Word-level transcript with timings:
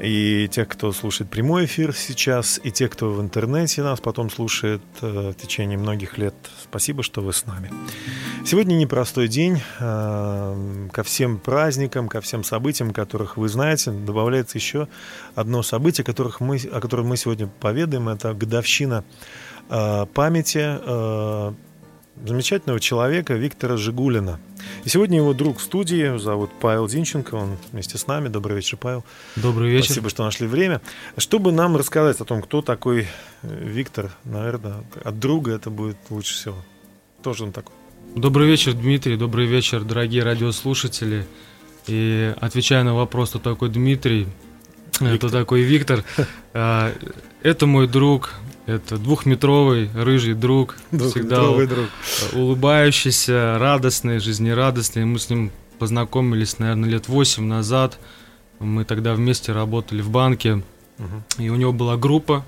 и 0.00 0.48
тех, 0.48 0.68
кто 0.68 0.92
слушает 0.92 1.30
прямой 1.30 1.66
эфир 1.66 1.94
сейчас, 1.94 2.60
и 2.62 2.70
тех, 2.70 2.90
кто 2.90 3.10
в 3.10 3.20
интернете 3.20 3.82
нас 3.82 4.00
потом 4.00 4.30
слушает 4.30 4.82
э, 5.02 5.32
в 5.32 5.34
течение 5.34 5.78
многих 5.78 6.16
лет. 6.18 6.34
Спасибо, 6.62 7.02
что 7.02 7.20
вы 7.20 7.32
с 7.32 7.46
нами. 7.46 7.70
Сегодня 8.44 8.74
непростой 8.74 9.28
день. 9.28 9.60
Э, 9.78 10.88
Ко 10.92 11.02
всем 11.02 11.38
праздникам, 11.38 12.08
ко 12.08 12.20
всем 12.20 12.42
событиям, 12.44 12.92
которых 12.92 13.36
вы 13.36 13.48
знаете, 13.48 13.90
добавляется 13.90 14.58
еще 14.58 14.88
одно 15.34 15.62
событие, 15.62 16.04
которых 16.04 16.40
мы, 16.40 16.58
о 16.72 16.80
котором 16.80 17.06
мы 17.06 17.16
сегодня 17.16 17.46
поведаем. 17.46 18.08
Это 18.08 18.34
годовщина 18.34 19.04
э, 19.68 20.06
памяти 20.06 21.60
замечательного 22.24 22.80
человека 22.80 23.34
Виктора 23.34 23.76
Жигулина. 23.76 24.40
И 24.84 24.88
сегодня 24.88 25.18
его 25.18 25.32
друг 25.32 25.58
в 25.58 25.62
студии 25.62 26.18
зовут 26.18 26.50
Павел 26.60 26.88
Зинченко, 26.88 27.34
он 27.34 27.56
вместе 27.72 27.98
с 27.98 28.06
нами. 28.06 28.28
Добрый 28.28 28.56
вечер, 28.56 28.76
Павел. 28.76 29.04
Добрый 29.36 29.70
вечер. 29.70 29.86
Спасибо, 29.86 30.10
что 30.10 30.24
нашли 30.24 30.46
время. 30.46 30.80
Чтобы 31.16 31.52
нам 31.52 31.76
рассказать 31.76 32.20
о 32.20 32.24
том, 32.24 32.42
кто 32.42 32.62
такой 32.62 33.06
э, 33.42 33.64
Виктор, 33.64 34.10
наверное, 34.24 34.84
от 35.02 35.18
друга 35.18 35.52
это 35.52 35.70
будет 35.70 35.96
лучше 36.10 36.34
всего. 36.34 36.56
Тоже 37.22 37.44
он 37.44 37.52
такой. 37.52 37.74
Добрый 38.14 38.48
вечер, 38.48 38.72
Дмитрий. 38.72 39.16
Добрый 39.16 39.46
вечер, 39.46 39.82
дорогие 39.84 40.22
радиослушатели. 40.22 41.26
И 41.86 42.34
отвечая 42.40 42.82
на 42.82 42.94
вопрос, 42.94 43.30
кто 43.30 43.38
такой 43.38 43.70
Дмитрий, 43.70 44.26
кто 45.16 45.28
такой 45.28 45.62
Виктор, 45.62 46.04
а, 46.52 46.92
это 47.42 47.66
мой 47.66 47.88
друг, 47.88 48.34
это 48.70 48.96
двухметровый 48.98 49.90
рыжий 49.94 50.34
друг, 50.34 50.76
всегда 50.92 51.40
друг. 51.66 51.88
улыбающийся, 52.32 53.56
радостный, 53.58 54.18
жизнерадостный. 54.18 55.04
Мы 55.04 55.18
с 55.18 55.30
ним 55.30 55.50
познакомились, 55.78 56.58
наверное, 56.58 56.90
лет 56.90 57.08
восемь 57.08 57.44
назад. 57.46 57.98
Мы 58.58 58.84
тогда 58.84 59.14
вместе 59.14 59.52
работали 59.52 60.02
в 60.02 60.10
банке, 60.10 60.62
Мгм. 60.98 61.24
и 61.38 61.48
у 61.48 61.56
него 61.56 61.72
была 61.72 61.96
группа, 61.96 62.44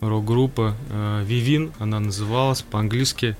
рок-группа 0.00 0.74
э, 0.90 1.24
Вивин, 1.24 1.72
она 1.78 2.00
называлась 2.00 2.60
по-английски. 2.62 3.36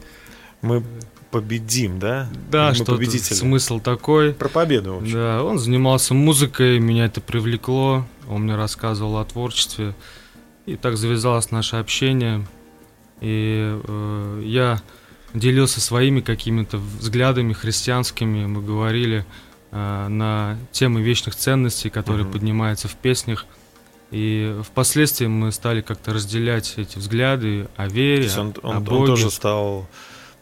Мы 0.62 0.82
победим, 1.30 1.98
да? 1.98 2.28
Да, 2.50 2.70
мы 2.70 2.74
что 2.74 2.84
победители. 2.94 3.34
смысл 3.34 3.78
такой. 3.80 4.32
Про 4.32 4.48
победу, 4.48 4.94
в 4.94 4.98
общем. 5.02 5.12
Да, 5.12 5.42
он 5.44 5.58
занимался 5.58 6.14
музыкой, 6.14 6.78
меня 6.78 7.04
это 7.04 7.20
привлекло, 7.20 8.06
он 8.30 8.44
мне 8.44 8.56
рассказывал 8.56 9.18
о 9.18 9.24
творчестве. 9.26 9.94
И 10.66 10.76
так 10.76 10.96
завязалось 10.96 11.50
наше 11.50 11.76
общение. 11.76 12.46
И 13.20 13.78
э, 13.86 14.42
я 14.44 14.80
делился 15.34 15.80
своими 15.80 16.20
какими-то 16.20 16.78
взглядами 16.78 17.52
христианскими, 17.52 18.46
мы 18.46 18.62
говорили 18.62 19.24
э, 19.72 20.08
на 20.08 20.56
темы 20.72 21.02
вечных 21.02 21.34
ценностей, 21.34 21.90
которые 21.90 22.24
Мгм. 22.24 22.32
поднимаются 22.32 22.88
в 22.88 22.94
песнях. 22.94 23.46
И 24.10 24.56
впоследствии 24.64 25.26
мы 25.26 25.50
стали 25.52 25.80
как-то 25.80 26.12
разделять 26.12 26.74
эти 26.76 26.98
взгляды 26.98 27.68
о 27.76 27.88
вере, 27.88 28.18
То 28.18 28.22
есть 28.24 28.38
он, 28.38 28.54
о 28.62 28.68
он- 28.68 28.76
он 28.76 28.84
Боге. 28.84 29.06
тоже 29.06 29.30
стал 29.30 29.88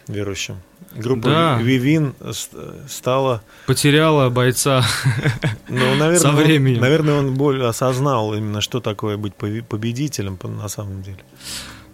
верующим. 0.08 0.56
Группа 0.94 1.28
Да. 1.28 1.58
Вивин 1.62 2.14
с- 2.20 2.50
стала 2.88 3.42
Потеряла 3.66 4.28
бойца. 4.30 4.84
Ну, 5.68 5.78
наверное, 5.96 6.18
Со 6.18 6.28
он- 6.30 6.36
временем. 6.36 6.80
наверное, 6.80 7.18
он 7.18 7.34
более 7.34 7.66
осознал 7.68 8.34
именно, 8.34 8.60
что 8.60 8.80
такое 8.80 9.16
быть 9.16 9.34
победителем 9.34 10.36
по- 10.36 10.48
на 10.48 10.68
самом 10.68 11.02
деле. 11.02 11.18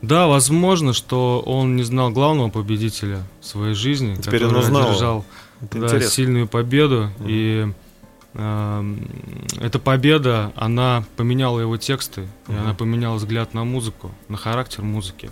Да, 0.03 0.27
возможно, 0.27 0.93
что 0.93 1.41
он 1.41 1.77
не 1.77 1.83
знал 1.84 2.10
главного 2.10 2.50
победителя 2.50 3.22
в 3.41 3.47
своей 3.47 3.75
жизни, 3.75 4.15
Теперь 4.16 4.41
который 4.41 4.49
он 4.49 4.56
узнал. 4.56 4.88
одержал 4.91 5.25
Это 5.60 5.78
да, 5.78 5.87
интересно. 5.87 6.10
сильную 6.10 6.49
победу. 6.49 7.10
Мгм. 7.19 7.27
И 7.28 7.72
эм, 8.34 9.09
эта 9.60 9.78
победа, 9.78 10.53
она 10.54 11.04
поменяла 11.16 11.60
его 11.60 11.77
тексты, 11.77 12.28
и 12.49 12.53
Мгм. 12.53 12.60
она 12.62 12.75
поменяла 12.75 13.16
взгляд 13.16 13.54
на 13.54 13.65
музыку, 13.65 14.12
на 14.28 14.37
характер 14.37 14.83
музыки. 14.83 15.31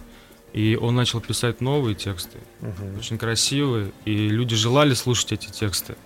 И 0.56 0.74
он 0.74 0.94
начал 0.96 1.20
писать 1.20 1.60
новые 1.60 1.94
тексты, 1.94 2.38
Мгм. 2.60 2.98
очень 2.98 3.18
красивые, 3.18 3.92
и 4.06 4.28
люди 4.30 4.56
желали 4.56 4.94
слушать 4.94 5.32
эти 5.32 5.48
тексты. 5.50 5.96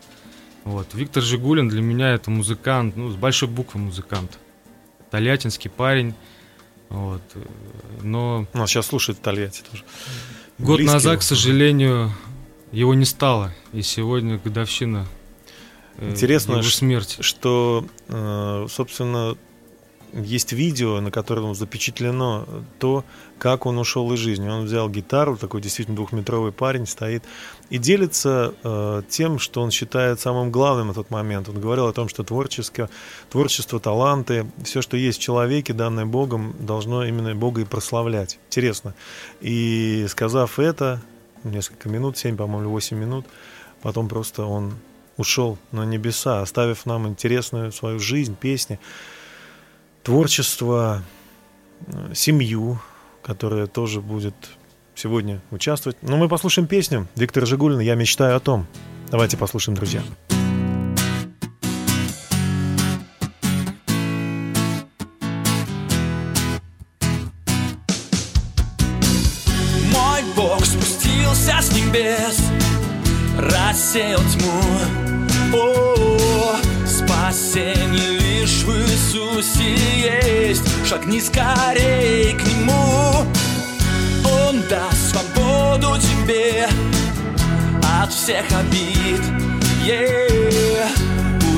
Вот. 0.65 0.93
Виктор 0.93 1.22
Жигулин 1.22 1.69
для 1.69 1.81
меня 1.81 2.11
это 2.11 2.31
музыкант, 2.31 2.97
ну, 2.97 3.10
с 3.10 3.15
большой 3.16 3.49
буквы 3.49 3.81
музыкант. 3.81 4.39
Тольяттинский 5.10 5.71
парень. 5.71 6.15
Вот. 6.89 7.22
Но 8.03 8.47
Нас 8.53 8.71
сейчас 8.71 8.87
слушает 8.87 9.22
Тольятти 9.22 9.62
тоже. 9.71 9.84
Год 10.59 10.77
Близкий 10.78 10.93
назад, 10.94 11.12
его. 11.12 11.21
к 11.21 11.22
сожалению, 11.22 12.12
его 12.72 12.93
не 12.94 13.05
стало, 13.05 13.55
и 13.72 13.83
сегодня 13.83 14.39
годовщина 14.39 15.06
э, 15.97 16.10
Интересно, 16.10 16.53
его 16.55 16.62
смерти. 16.65 17.22
Что, 17.22 17.87
э, 18.09 18.66
собственно, 18.69 19.37
есть 20.12 20.53
видео, 20.53 21.00
на 21.00 21.10
котором 21.10 21.54
запечатлено 21.54 22.47
то, 22.78 23.04
как 23.38 23.66
он 23.66 23.78
ушел 23.78 24.12
из 24.12 24.19
жизни. 24.19 24.48
Он 24.48 24.65
взял 24.65 24.88
гитару, 24.88 25.37
такой 25.37 25.60
действительно 25.60 25.97
двухметровый 25.97 26.53
парень 26.53 26.87
стоит, 26.87 27.25
и 27.71 27.78
делится 27.78 28.54
э, 28.62 29.03
тем, 29.09 29.38
что 29.38 29.62
он 29.62 29.71
считает 29.71 30.21
самым 30.21 30.50
главным 30.50 30.88
на 30.88 30.94
тот 30.94 31.10
момент. 31.10 31.48
Он 31.48 31.60
говорил 31.60 31.87
о 31.87 31.93
том, 31.93 32.09
что 32.09 32.22
творческое, 32.22 32.88
творчество, 33.31 33.81
таланты, 33.81 34.47
все, 34.65 34.82
что 34.82 34.97
есть 34.97 35.19
в 35.19 35.22
человеке, 35.22 35.72
данное 35.72 36.06
Богом, 36.06 36.54
должно 36.60 37.04
именно 37.04 37.34
Бога 37.34 37.62
и 37.62 37.65
прославлять. 37.65 38.38
Интересно. 38.48 38.94
И 39.41 40.06
сказав 40.09 40.59
это, 40.59 41.00
несколько 41.44 41.88
минут, 41.88 42.19
7, 42.19 42.37
по-моему, 42.37 42.71
8 42.71 42.97
минут, 42.97 43.27
потом 43.82 44.09
просто 44.09 44.44
он 44.44 44.75
ушел 45.16 45.59
на 45.71 45.84
небеса, 45.84 46.42
оставив 46.42 46.87
нам 46.87 47.06
интересную 47.06 47.72
свою 47.72 47.98
жизнь, 47.98 48.34
песни, 48.34 48.81
творчество, 50.03 51.03
э, 51.87 52.15
семью, 52.15 52.81
которая 53.22 53.66
тоже 53.66 54.00
будет 54.00 54.34
сегодня 54.94 55.41
участвовать. 55.50 55.97
Но 56.03 56.16
мы 56.16 56.28
послушаем 56.28 56.69
песню 56.69 57.06
Виктора 57.16 57.47
Жигулина 57.47 57.81
«Я 57.81 57.94
мечтаю 57.94 58.37
о 58.37 58.41
том». 58.41 58.66
Давайте 59.10 59.37
послушаем, 59.37 59.77
друзья. 59.77 60.03
Мой 69.93 70.22
Бог 70.37 70.65
спустился 70.65 71.60
с 71.60 71.72
небес, 71.72 72.41
рассеял 73.39 74.21
тьму. 74.21 74.80
Иисусе 79.12 79.75
есть. 80.48 80.62
Шагни 80.87 81.19
скорей 81.19 82.32
к 82.32 82.47
Нему. 82.47 83.26
Он 84.25 84.62
даст 84.69 85.10
свободу 85.10 85.97
тебе 85.98 86.69
от 88.03 88.12
всех 88.12 88.44
обид. 88.53 89.21
Е, 89.82 90.87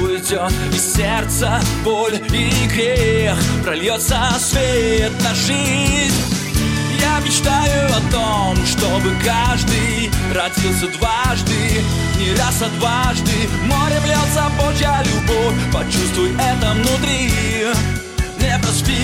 Уйдет 0.01 0.53
из 0.73 0.95
сердца 0.95 1.61
боль 1.85 2.19
и 2.33 2.69
грех, 2.69 3.37
прольется 3.63 4.19
свет 4.39 5.13
на 5.23 5.35
жизнь. 5.35 6.32
Мечтаю 7.25 7.87
о 7.87 8.01
том, 8.11 8.57
чтобы 8.67 9.13
каждый 9.25 10.11
родился 10.35 10.89
дважды, 10.99 11.83
не 12.19 12.35
раз, 12.35 12.63
а 12.63 12.69
дважды. 12.79 13.49
Морем 13.65 14.05
льется 14.05 14.51
Божья 14.61 15.03
любовь, 15.05 15.55
почувствуй 15.73 16.33
это 16.35 16.73
внутри. 16.73 17.33
Не 18.41 18.59
проспи, 18.59 18.97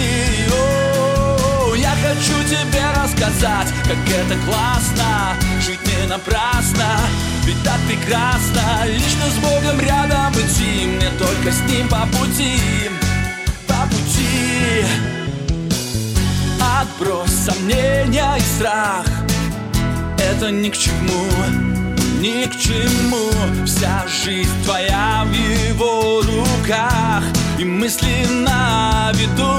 о, 0.50 1.74
я 1.76 1.94
хочу 2.02 2.42
тебе 2.44 2.82
рассказать, 2.96 3.68
как 3.84 3.98
это 4.12 4.36
классно, 4.44 5.36
жить 5.64 5.80
не 5.86 6.08
напрасно, 6.08 7.00
ведь 7.44 7.62
так 7.62 7.78
прекрасно, 7.86 8.84
лично 8.86 9.26
с 9.30 9.38
Богом 9.38 9.80
рядом 9.80 10.32
идти, 10.32 10.86
мне 10.86 11.08
только 11.18 11.52
с 11.52 11.60
Ним 11.70 11.88
по 11.88 12.06
пути, 12.06 12.58
по 13.68 13.86
пути. 13.86 15.07
Отбрось 16.80 17.32
сомнения 17.32 18.36
и 18.36 18.40
страх. 18.40 19.04
Это 20.16 20.52
ни 20.52 20.68
к 20.68 20.76
чему, 20.76 21.26
ни 22.20 22.44
к 22.44 22.56
чему. 22.56 23.32
Вся 23.66 24.06
жизнь 24.06 24.62
твоя 24.62 25.24
в 25.26 25.32
его 25.32 26.22
руках. 26.22 27.24
И 27.58 27.64
мысли 27.64 28.26
на 28.30 29.10
виду. 29.14 29.58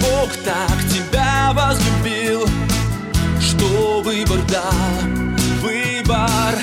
Бог 0.00 0.32
так 0.44 0.76
тебя 0.92 1.52
возлюбил, 1.52 2.48
что 3.40 4.02
выбор 4.02 4.40
дал? 4.50 4.72
Выбор. 5.60 6.56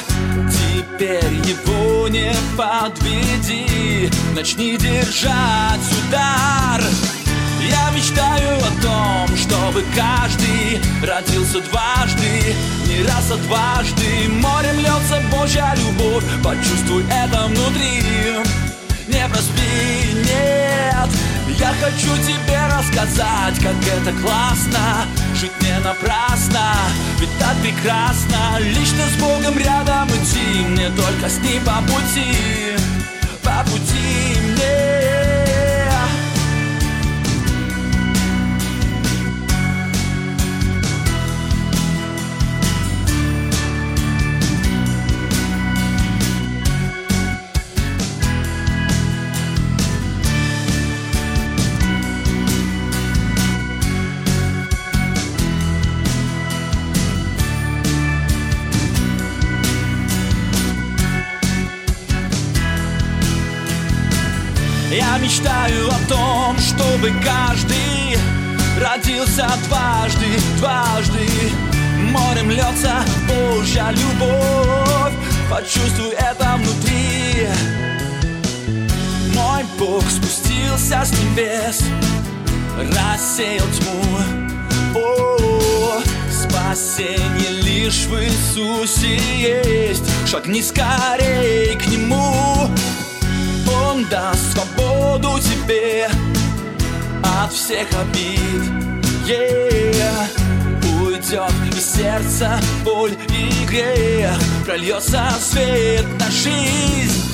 Теперь 0.52 1.34
его 1.46 2.10
не 2.10 2.34
подведи. 2.58 4.12
Начни 4.36 4.76
держать 4.76 5.80
удар 6.10 6.82
Я 7.70 7.90
мечтаю 7.92 8.58
о 8.58 8.82
том, 8.82 9.38
чтобы 9.38 9.84
каждый 9.96 10.82
родился 11.02 11.62
дважды 11.62 12.56
Не 12.88 13.04
раз, 13.04 13.32
а 13.32 13.38
дважды. 13.38 14.30
Морем 14.30 14.80
льется 14.80 15.22
Божья 15.32 15.74
любовь 15.78 16.24
Почувствуй 16.44 17.06
это 17.10 17.48
внутри. 17.48 18.04
Не 19.08 19.28
проспи, 19.28 20.14
нет 20.14 21.10
Я 21.60 21.74
хочу 21.82 22.16
тебе 22.24 22.60
рассказать, 22.72 23.60
как 23.62 23.76
это 23.86 24.14
классно 24.22 25.06
Жить 25.36 25.52
не 25.62 25.78
напрасно, 25.80 26.74
ведь 27.20 27.38
так 27.38 27.56
прекрасно 27.58 28.60
Лично 28.60 29.04
с 29.08 29.20
Богом 29.20 29.58
рядом 29.58 30.08
идти. 30.10 30.66
Мне 30.70 30.90
только 30.90 31.30
с 31.30 31.40
ним 31.40 31.64
по 31.64 31.82
пути 31.82 32.78
По 33.44 33.64
пути. 33.70 34.40
Мне 34.42 35.03
мечтаю 65.24 65.88
о 65.88 66.10
том, 66.10 66.58
чтобы 66.60 67.10
каждый 67.24 68.18
родился 68.78 69.50
дважды, 69.68 70.28
дважды. 70.58 71.30
Морем 72.12 72.52
льется 72.52 73.02
Божья 73.28 73.88
любовь 73.92 75.14
Почувствуй 75.50 76.10
это 76.10 76.58
внутри. 76.58 77.48
Мой 79.34 79.64
Бог 79.80 80.04
спустился 80.10 81.06
с 81.06 81.12
небес 81.12 81.84
Рассеял 82.78 83.66
тьму. 83.68 85.00
О, 85.00 86.02
спасение 86.30 87.62
лишь 87.62 88.06
в 88.08 88.22
Иисусе 88.22 89.16
есть. 89.16 90.04
Шагни 90.28 90.62
скорей 90.62 91.78
к 91.78 91.88
Нему. 91.88 92.70
Он 93.72 94.06
даст 94.10 94.54
свободу 94.54 94.73
тебе 95.20 96.10
От 97.24 97.52
всех 97.52 97.88
обид. 98.00 98.64
Yeah. 99.26 100.28
Уйдет 101.02 101.52
из 101.76 101.96
сердца 101.96 102.60
боль 102.84 103.16
и 103.30 103.66
грех 103.66 104.38
Прольется 104.66 105.30
свет 105.40 106.06
на 106.20 106.30
жизнь. 106.30 107.32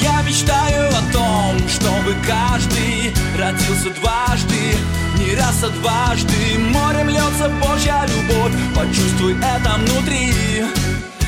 Я 0.00 0.22
мечтаю 0.22 0.88
о 0.88 1.12
том, 1.12 1.68
чтобы 1.68 2.14
каждый 2.26 3.12
родился 3.36 3.90
дважды 4.00 4.76
Не 5.18 5.34
раз, 5.34 5.64
а 5.64 5.70
дважды. 5.70 6.58
Морем 6.58 7.08
льется 7.08 7.48
Божья 7.60 8.06
любовь 8.06 8.52
Почувствуй 8.74 9.36
это 9.38 9.74
внутри. 9.78 10.32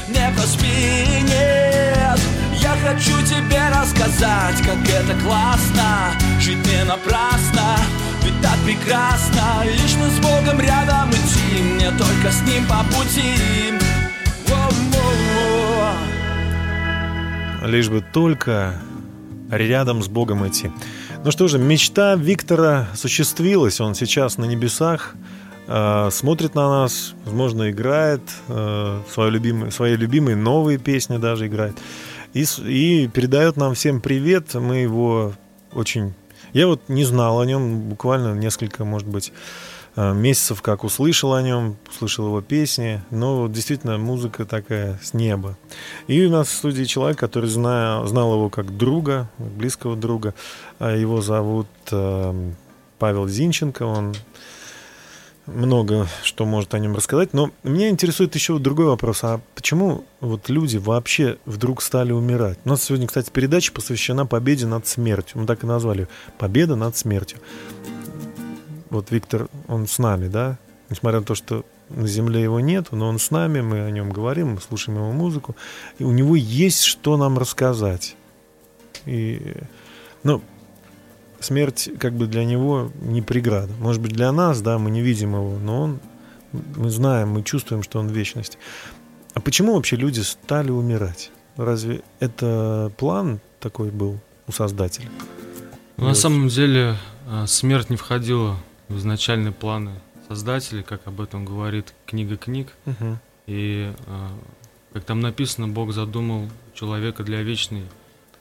Не 0.08 0.32
проспи, 0.36 1.22
нет 1.22 2.20
я 2.60 2.76
хочу 2.82 3.16
тебе 3.22 3.60
рассказать, 3.70 4.56
как 4.58 4.78
это 4.88 5.14
классно 5.22 6.12
Жить 6.40 6.64
не 6.66 6.84
напрасно, 6.84 7.76
ведь 8.22 8.40
так 8.42 8.58
прекрасно 8.64 9.64
Лично 9.64 10.10
с 10.10 10.18
Богом 10.20 10.60
рядом 10.60 11.10
идти 11.10 11.62
Мне 11.74 11.90
только 11.90 12.30
с 12.30 12.42
Ним 12.42 12.66
по 12.66 12.84
пути. 12.94 13.34
Лишь 17.64 17.88
бы 17.88 18.02
только 18.12 18.74
рядом 19.50 20.02
с 20.02 20.08
Богом 20.08 20.46
идти. 20.46 20.70
Ну 21.24 21.30
что 21.30 21.48
же, 21.48 21.58
мечта 21.58 22.14
Виктора 22.14 22.86
осуществилась. 22.92 23.80
Он 23.80 23.94
сейчас 23.94 24.38
на 24.38 24.44
небесах, 24.44 25.14
э, 25.66 26.08
смотрит 26.12 26.54
на 26.54 26.68
нас, 26.68 27.14
возможно, 27.24 27.70
играет 27.70 28.22
э, 28.48 29.00
свою 29.12 29.30
любимую, 29.30 29.72
свои 29.72 29.96
любимые 29.96 30.36
новые 30.36 30.78
песни 30.78 31.16
даже 31.16 31.48
играет. 31.48 31.76
И, 32.34 32.44
и 32.64 33.08
передает 33.08 33.56
нам 33.56 33.74
всем 33.74 34.00
привет. 34.00 34.54
Мы 34.54 34.78
его 34.78 35.32
очень... 35.72 36.14
Я 36.52 36.66
вот 36.66 36.82
не 36.88 37.04
знал 37.04 37.40
о 37.40 37.46
нем 37.46 37.88
буквально 37.88 38.34
несколько, 38.34 38.84
может 38.84 39.08
быть, 39.08 39.32
э, 39.96 40.12
месяцев, 40.12 40.60
как 40.62 40.84
услышал 40.84 41.32
о 41.34 41.42
нем, 41.42 41.76
услышал 41.88 42.26
его 42.26 42.42
песни. 42.42 43.02
Но 43.10 43.42
вот 43.42 43.52
действительно 43.52 43.96
музыка 43.96 44.44
такая 44.44 44.98
с 45.02 45.14
неба. 45.14 45.56
И 46.06 46.24
у 46.24 46.30
нас 46.30 46.48
в 46.48 46.54
студии 46.54 46.84
человек, 46.84 47.18
который 47.18 47.48
зная, 47.48 48.04
знал 48.06 48.34
его 48.34 48.50
как 48.50 48.76
друга, 48.76 49.30
близкого 49.38 49.96
друга. 49.96 50.34
А 50.78 50.94
Его 50.94 51.22
зовут 51.22 51.68
э, 51.90 52.50
Павел 52.98 53.26
Зинченко. 53.26 53.84
Он 53.84 54.14
много 55.54 56.06
что 56.22 56.44
может 56.44 56.74
о 56.74 56.78
нем 56.78 56.94
рассказать. 56.94 57.32
Но 57.32 57.50
меня 57.62 57.88
интересует 57.88 58.34
еще 58.34 58.58
другой 58.58 58.86
вопрос. 58.86 59.20
А 59.22 59.40
почему 59.54 60.04
вот 60.20 60.48
люди 60.48 60.76
вообще 60.76 61.38
вдруг 61.46 61.82
стали 61.82 62.12
умирать? 62.12 62.58
У 62.64 62.68
нас 62.68 62.82
сегодня, 62.82 63.06
кстати, 63.06 63.30
передача 63.30 63.72
посвящена 63.72 64.26
победе 64.26 64.66
над 64.66 64.86
смертью. 64.86 65.40
Мы 65.40 65.46
так 65.46 65.64
и 65.64 65.66
назвали. 65.66 66.08
Победа 66.38 66.76
над 66.76 66.96
смертью. 66.96 67.38
Вот 68.90 69.10
Виктор, 69.10 69.48
он 69.66 69.86
с 69.86 69.98
нами, 69.98 70.28
да? 70.28 70.58
Несмотря 70.90 71.20
на 71.20 71.26
то, 71.26 71.34
что 71.34 71.64
на 71.90 72.06
Земле 72.06 72.42
его 72.42 72.60
нет, 72.60 72.88
но 72.92 73.08
он 73.08 73.18
с 73.18 73.30
нами, 73.30 73.60
мы 73.60 73.80
о 73.80 73.90
нем 73.90 74.10
говорим, 74.10 74.54
мы 74.54 74.60
слушаем 74.60 74.98
его 74.98 75.12
музыку, 75.12 75.56
и 75.98 76.04
у 76.04 76.12
него 76.12 76.36
есть 76.36 76.82
что 76.82 77.16
нам 77.16 77.38
рассказать. 77.38 78.16
И, 79.04 79.54
ну, 80.22 80.42
смерть 81.40 81.90
как 81.98 82.14
бы 82.14 82.26
для 82.26 82.44
него 82.44 82.90
не 83.00 83.22
преграда. 83.22 83.72
Может 83.80 84.02
быть, 84.02 84.12
для 84.12 84.32
нас, 84.32 84.60
да, 84.60 84.78
мы 84.78 84.90
не 84.90 85.02
видим 85.02 85.34
его, 85.34 85.58
но 85.58 85.82
он, 85.82 86.00
мы 86.52 86.90
знаем, 86.90 87.30
мы 87.30 87.42
чувствуем, 87.42 87.82
что 87.82 87.98
он 87.98 88.08
в 88.08 88.12
вечности. 88.12 88.58
А 89.34 89.40
почему 89.40 89.74
вообще 89.74 89.96
люди 89.96 90.20
стали 90.20 90.70
умирать? 90.70 91.30
Разве 91.56 92.02
это 92.20 92.92
план 92.96 93.40
такой 93.60 93.90
был 93.90 94.20
у 94.46 94.52
Создателя? 94.52 95.08
Ну, 95.96 96.06
на 96.06 96.14
самом 96.14 96.48
деле 96.48 96.96
э, 97.26 97.46
смерть 97.46 97.90
не 97.90 97.96
входила 97.96 98.56
в 98.88 98.98
изначальные 98.98 99.52
планы 99.52 99.92
создателей, 100.28 100.82
как 100.82 101.06
об 101.06 101.20
этом 101.20 101.44
говорит 101.44 101.94
книга 102.06 102.36
книг. 102.36 102.74
Мгм. 102.84 103.18
И, 103.46 103.92
э, 104.06 104.28
как 104.92 105.04
там 105.04 105.20
написано, 105.20 105.68
Бог 105.68 105.92
задумал 105.92 106.48
человека 106.74 107.24
для 107.24 107.42
вечной 107.42 107.84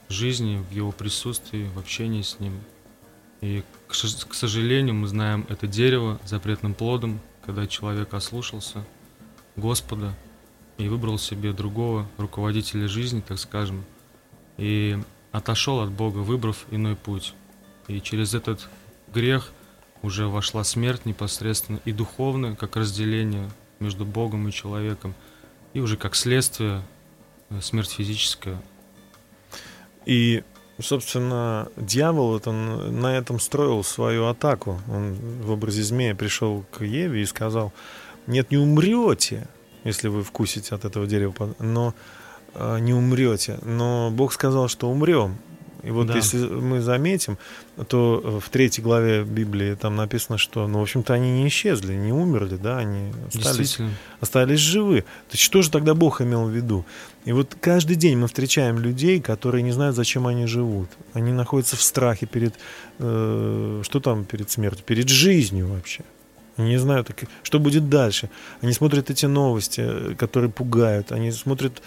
жизни 0.10 0.64
в 0.70 0.74
его 0.74 0.92
присутствии, 0.92 1.70
в 1.74 1.80
общении 1.80 2.22
с 2.22 2.40
ним. 2.40 2.54
И, 3.42 3.64
к 3.88 3.94
сожалению, 4.34 4.96
мы 4.96 5.08
знаем 5.08 5.46
это 5.50 5.68
дерево 5.68 6.20
запретным 6.26 6.74
плодом, 6.74 7.20
когда 7.46 7.68
человек 7.68 8.14
ослушался 8.14 8.84
Господа 9.56 10.14
и 10.78 10.88
выбрал 10.88 11.18
себе 11.18 11.54
другого 11.54 12.08
руководителя 12.18 12.88
жизни, 12.88 13.22
так 13.22 13.40
скажем, 13.40 13.86
и 14.58 14.98
отошел 15.32 15.82
от 15.82 15.92
Бога, 15.92 16.20
выбрав 16.20 16.66
иной 16.72 16.96
путь. 16.96 17.34
И 17.88 18.02
через 18.02 18.34
этот 18.34 18.68
грех 19.14 19.52
уже 20.02 20.28
вошла 20.28 20.64
смерть 20.64 21.06
непосредственно 21.06 21.80
и 21.86 21.92
духовная, 21.92 22.56
как 22.56 22.76
разделение 22.76 23.50
между 23.80 24.06
Богом 24.06 24.48
и 24.48 24.52
человеком, 24.52 25.14
и 25.74 25.80
уже 25.80 25.98
как 25.98 26.16
следствие 26.16 26.84
э, 27.50 27.62
смерть 27.62 27.92
физическая. 27.92 28.62
И, 30.06 30.44
собственно, 30.80 31.70
дьявол 31.76 32.42
он 32.46 33.02
на 33.02 33.18
этом 33.18 33.40
строил 33.40 33.84
свою 33.84 34.28
атаку. 34.28 34.80
Он 34.90 35.16
в 35.42 35.52
образе 35.52 35.84
змея 35.84 36.16
пришел 36.16 36.64
к 36.72 36.84
Еве 36.84 37.22
и 37.22 37.26
сказал, 37.26 37.74
нет, 38.28 38.52
не 38.52 38.58
умрете, 38.58 39.48
если 39.84 40.08
вы 40.08 40.24
вкусите 40.24 40.76
от 40.76 40.86
этого 40.86 41.08
дерева, 41.08 41.34
но 41.60 41.94
э, 42.54 42.80
не 42.80 42.94
умрете. 42.94 43.60
Но 43.64 44.12
Бог 44.12 44.34
сказал, 44.34 44.68
что 44.68 44.90
умрем. 44.90 45.38
И 45.88 45.92
вот 45.92 46.08
Да. 46.08 46.16
если 46.16 46.40
мы 46.46 46.82
заметим, 46.82 47.38
то 47.88 48.22
э, 48.24 48.40
в 48.46 48.50
третьей 48.50 48.84
главе 48.84 49.24
Библии 49.24 49.76
там 49.76 49.96
написано, 49.96 50.38
что, 50.38 50.68
ну, 50.68 50.80
в 50.80 50.82
общем-то, 50.82 51.14
они 51.14 51.32
не 51.32 51.48
исчезли, 51.48 51.94
не 51.96 52.12
умерли, 52.12 52.58
да, 52.58 52.78
они 52.80 53.14
остались, 53.28 53.78
остались 54.20 54.60
живы. 54.60 55.02
То 55.02 55.34
есть 55.34 55.44
что 55.44 55.62
же 55.62 55.72
тогда 55.72 55.94
Бог 55.94 56.22
имел 56.22 56.46
в 56.46 56.52
виду? 56.52 56.86
И 57.26 57.32
вот 57.32 57.56
каждый 57.62 57.96
день 57.96 58.18
мы 58.18 58.28
встречаем 58.28 58.80
людей, 58.80 59.22
которые 59.22 59.62
не 59.64 59.72
знают, 59.72 59.96
зачем 59.96 60.28
они 60.28 60.46
живут. 60.48 60.90
Они 61.14 61.32
находятся 61.32 61.76
в 61.78 61.82
страхе 61.82 62.26
перед, 62.26 62.54
э, 63.00 63.82
что 63.84 64.00
там 64.00 64.26
перед 64.26 64.52
смертью, 64.52 64.84
перед 64.86 65.10
жизнью 65.10 65.68
вообще. 65.68 66.04
Не 66.58 66.78
знают, 66.78 67.08
так- 67.08 67.30
что 67.44 67.60
будет 67.60 67.90
дальше. 67.90 68.30
Они 68.62 68.74
смотрят 68.74 69.10
эти 69.10 69.26
новости, 69.28 69.82
э, 69.82 70.16
которые 70.16 70.52
пугают. 70.52 71.12
Они 71.12 71.32
смотрят 71.32 71.82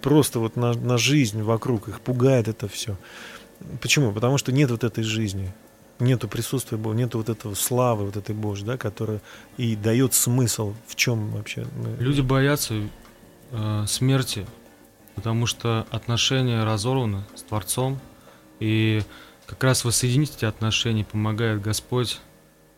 просто 0.00 0.40
вот 0.40 0.56
на, 0.56 0.72
на 0.72 0.98
жизнь 0.98 1.42
вокруг. 1.42 1.88
Их 1.88 2.00
пугает 2.00 2.48
это 2.48 2.68
все. 2.68 2.96
Почему? 3.80 4.12
Потому 4.12 4.38
что 4.38 4.52
нет 4.52 4.70
вот 4.70 4.84
этой 4.84 5.04
жизни. 5.04 5.52
Нету 6.00 6.26
присутствия 6.26 6.78
Бога, 6.78 6.96
нету 6.96 7.18
вот 7.18 7.28
этого 7.28 7.54
славы, 7.54 8.06
вот 8.06 8.16
этой 8.16 8.34
Божьей, 8.34 8.66
да, 8.66 8.76
которая 8.76 9.20
и 9.56 9.76
дает 9.76 10.14
смысл, 10.14 10.74
в 10.88 10.96
чем 10.96 11.30
вообще 11.30 11.64
Люди 12.00 12.20
боятся 12.20 12.74
э, 13.52 13.84
смерти, 13.86 14.44
потому 15.14 15.46
что 15.46 15.86
отношения 15.90 16.64
разорваны 16.64 17.22
с 17.36 17.42
Творцом, 17.42 18.00
и 18.58 19.02
как 19.46 19.62
раз 19.62 19.84
воссоединить 19.84 20.34
эти 20.36 20.44
отношения 20.44 21.04
помогает 21.04 21.60
Господь, 21.60 22.20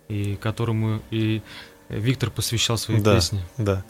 и 0.09 0.37
которому 0.37 1.01
и 1.11 1.43
Виктор 1.89 2.31
посвящал 2.31 2.79
свои 2.79 3.01
Да. 3.01 3.15
песни. 3.17 3.43
Да. 3.59 3.85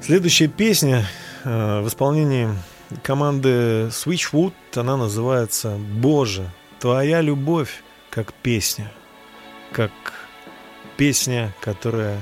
Следующая 0.00 0.48
песня 0.48 1.06
э, 1.44 1.80
в 1.80 1.88
исполнении 1.88 2.48
команды 3.02 3.88
Switchwood, 3.88 4.52
она 4.74 4.96
называется 4.96 5.76
«Боже, 5.78 6.50
твоя 6.80 7.20
любовь 7.20 7.82
как 8.10 8.32
песня, 8.34 8.90
как 9.72 9.92
песня, 10.96 11.54
которая 11.60 12.18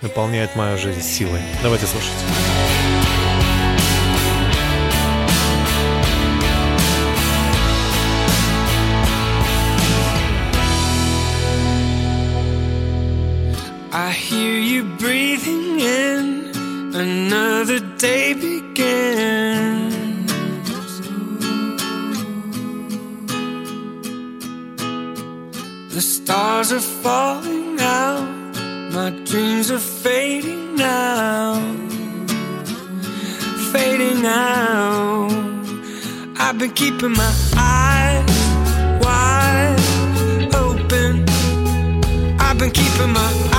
наполняет 0.00 0.54
мою 0.56 0.78
жизнь 0.78 1.02
силой». 1.02 1.40
Давайте 1.62 1.86
слушать. 1.86 2.12
Stars 26.64 26.72
are 26.72 27.02
falling 27.02 27.78
out, 27.80 28.22
my 28.92 29.10
dreams 29.24 29.70
are 29.70 29.78
fading 29.78 30.76
now, 30.76 31.60
fading 33.72 34.24
out. 34.24 35.30
I've 36.38 36.58
been 36.58 36.72
keeping 36.72 37.12
my 37.12 37.32
eyes 37.56 38.24
wide 39.04 40.54
open. 40.54 41.24
I've 42.40 42.58
been 42.58 42.70
keeping 42.70 43.12
my 43.12 43.53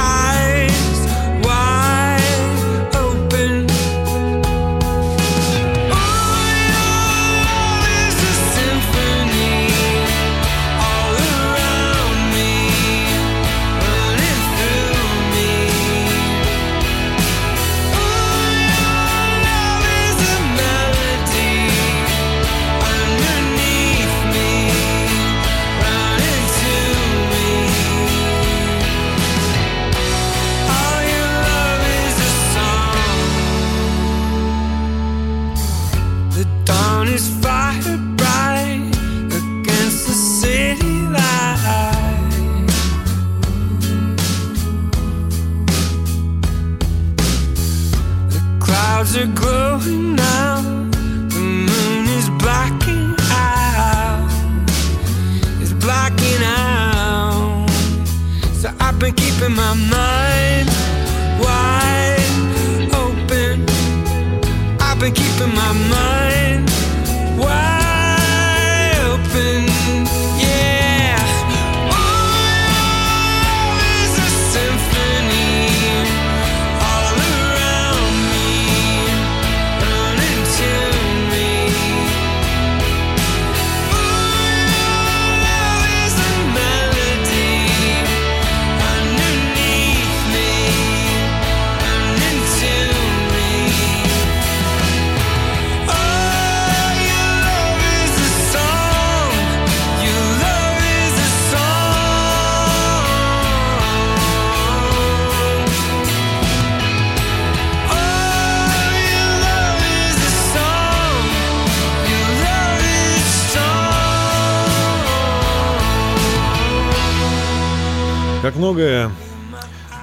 многое 118.66 119.12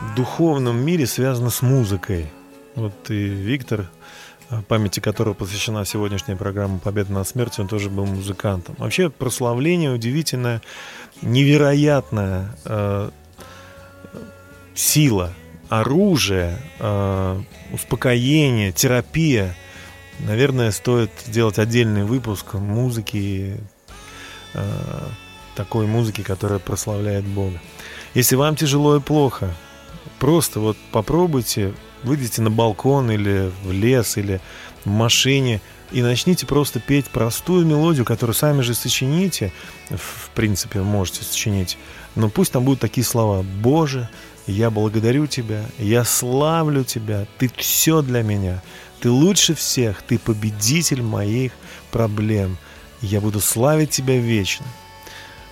в 0.02 0.14
духовном 0.14 0.76
мире 0.76 1.04
связано 1.04 1.50
с 1.50 1.62
музыкой. 1.62 2.30
Вот 2.76 2.92
и 3.10 3.14
Виктор, 3.14 3.90
а, 4.50 4.62
памяти 4.62 5.00
которого 5.00 5.34
посвящена 5.34 5.84
сегодняшняя 5.84 6.36
программа 6.36 6.78
«Победа 6.78 7.12
над 7.12 7.26
смертью», 7.26 7.62
он 7.64 7.68
тоже 7.68 7.90
был 7.90 8.06
музыкантом. 8.06 8.76
Вообще 8.78 9.10
прославление 9.10 9.90
удивительное, 9.90 10.62
невероятная 11.22 12.56
э, 12.64 13.10
сила, 14.76 15.32
оружие, 15.68 16.56
э, 16.78 17.42
успокоение, 17.72 18.70
терапия. 18.70 19.56
Наверное, 20.20 20.70
стоит 20.70 21.10
сделать 21.26 21.58
отдельный 21.58 22.04
выпуск 22.04 22.54
музыки, 22.54 23.56
э, 24.54 24.62
такой 25.56 25.88
музыки, 25.88 26.22
которая 26.22 26.60
прославляет 26.60 27.24
Бога. 27.24 27.58
Если 28.14 28.36
вам 28.36 28.56
тяжело 28.56 28.96
и 28.96 29.00
плохо, 29.00 29.54
просто 30.18 30.60
вот 30.60 30.76
попробуйте, 30.90 31.72
выйдите 32.02 32.42
на 32.42 32.50
балкон 32.50 33.10
или 33.10 33.50
в 33.64 33.72
лес, 33.72 34.18
или 34.18 34.40
в 34.84 34.90
машине 34.90 35.60
и 35.92 36.02
начните 36.02 36.46
просто 36.46 36.80
петь 36.80 37.06
простую 37.06 37.66
мелодию, 37.66 38.04
которую 38.04 38.34
сами 38.34 38.62
же 38.62 38.74
сочините, 38.74 39.52
в 39.90 40.30
принципе, 40.34 40.80
можете 40.80 41.24
сочинить, 41.24 41.78
но 42.14 42.28
пусть 42.28 42.52
там 42.52 42.64
будут 42.64 42.80
такие 42.80 43.04
слова. 43.04 43.42
«Боже, 43.42 44.08
я 44.46 44.70
благодарю 44.70 45.26
Тебя, 45.26 45.64
я 45.78 46.04
славлю 46.04 46.84
Тебя, 46.84 47.26
Ты 47.38 47.50
все 47.56 48.02
для 48.02 48.22
меня, 48.22 48.62
Ты 49.00 49.10
лучше 49.10 49.54
всех, 49.54 50.02
Ты 50.02 50.18
победитель 50.18 51.02
моих 51.02 51.52
проблем, 51.90 52.56
я 53.00 53.20
буду 53.20 53.40
славить 53.40 53.90
Тебя 53.90 54.18
вечно». 54.18 54.66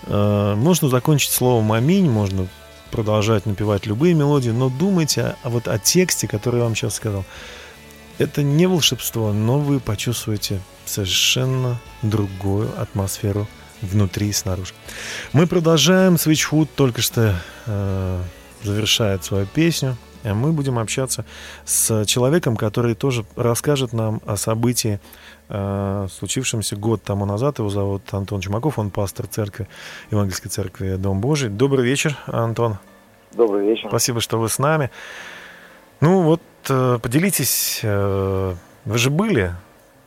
Э, 0.06 0.54
Можно 0.56 0.88
закончить 0.88 1.30
словом 1.30 1.72
«Аминь», 1.72 2.08
можно 2.10 2.48
продолжать 2.90 3.46
напевать 3.46 3.86
любые 3.86 4.14
мелодии, 4.14 4.50
но 4.50 4.68
думайте 4.68 5.36
вот 5.44 5.68
о 5.68 5.78
тексте, 5.78 6.26
который 6.26 6.58
я 6.58 6.64
вам 6.64 6.74
сейчас 6.74 6.94
сказал. 6.94 7.24
Это 8.18 8.42
не 8.42 8.66
волшебство, 8.66 9.32
но 9.32 9.58
вы 9.58 9.80
почувствуете 9.80 10.60
совершенно 10.84 11.78
другую 12.02 12.68
атмосферу 12.80 13.48
внутри 13.80 14.28
и 14.28 14.32
снаружи. 14.32 14.74
Мы 15.32 15.46
продолжаем. 15.46 16.16
Switchwood 16.16 16.68
только 16.76 17.00
что 17.00 17.34
э, 17.66 18.22
завершает 18.62 19.24
свою 19.24 19.46
песню. 19.46 19.96
А 20.24 20.34
мы 20.34 20.52
будем 20.52 20.78
общаться 20.78 21.24
с 21.64 22.04
человеком, 22.04 22.56
который 22.56 22.94
тоже 22.94 23.24
расскажет 23.36 23.92
нам 23.92 24.20
о 24.26 24.36
событии, 24.36 25.00
э, 25.48 26.06
случившемся 26.10 26.76
год 26.76 27.02
тому 27.02 27.26
назад. 27.26 27.58
Его 27.58 27.70
зовут 27.70 28.02
Антон 28.12 28.40
Чумаков, 28.40 28.78
он 28.78 28.90
пастор 28.90 29.26
церкви, 29.26 29.66
Евангельской 30.10 30.50
церкви 30.50 30.96
Дом 30.96 31.20
Божий. 31.20 31.48
Добрый 31.48 31.84
вечер, 31.84 32.16
Антон. 32.26 32.78
Добрый 33.32 33.66
вечер. 33.66 33.88
Спасибо, 33.88 34.20
что 34.20 34.38
вы 34.38 34.48
с 34.48 34.58
нами. 34.58 34.90
Ну 36.00 36.22
вот, 36.22 36.42
э, 36.68 36.98
поделитесь, 37.00 37.80
э, 37.82 38.54
вы 38.84 38.98
же 38.98 39.10
были, 39.10 39.54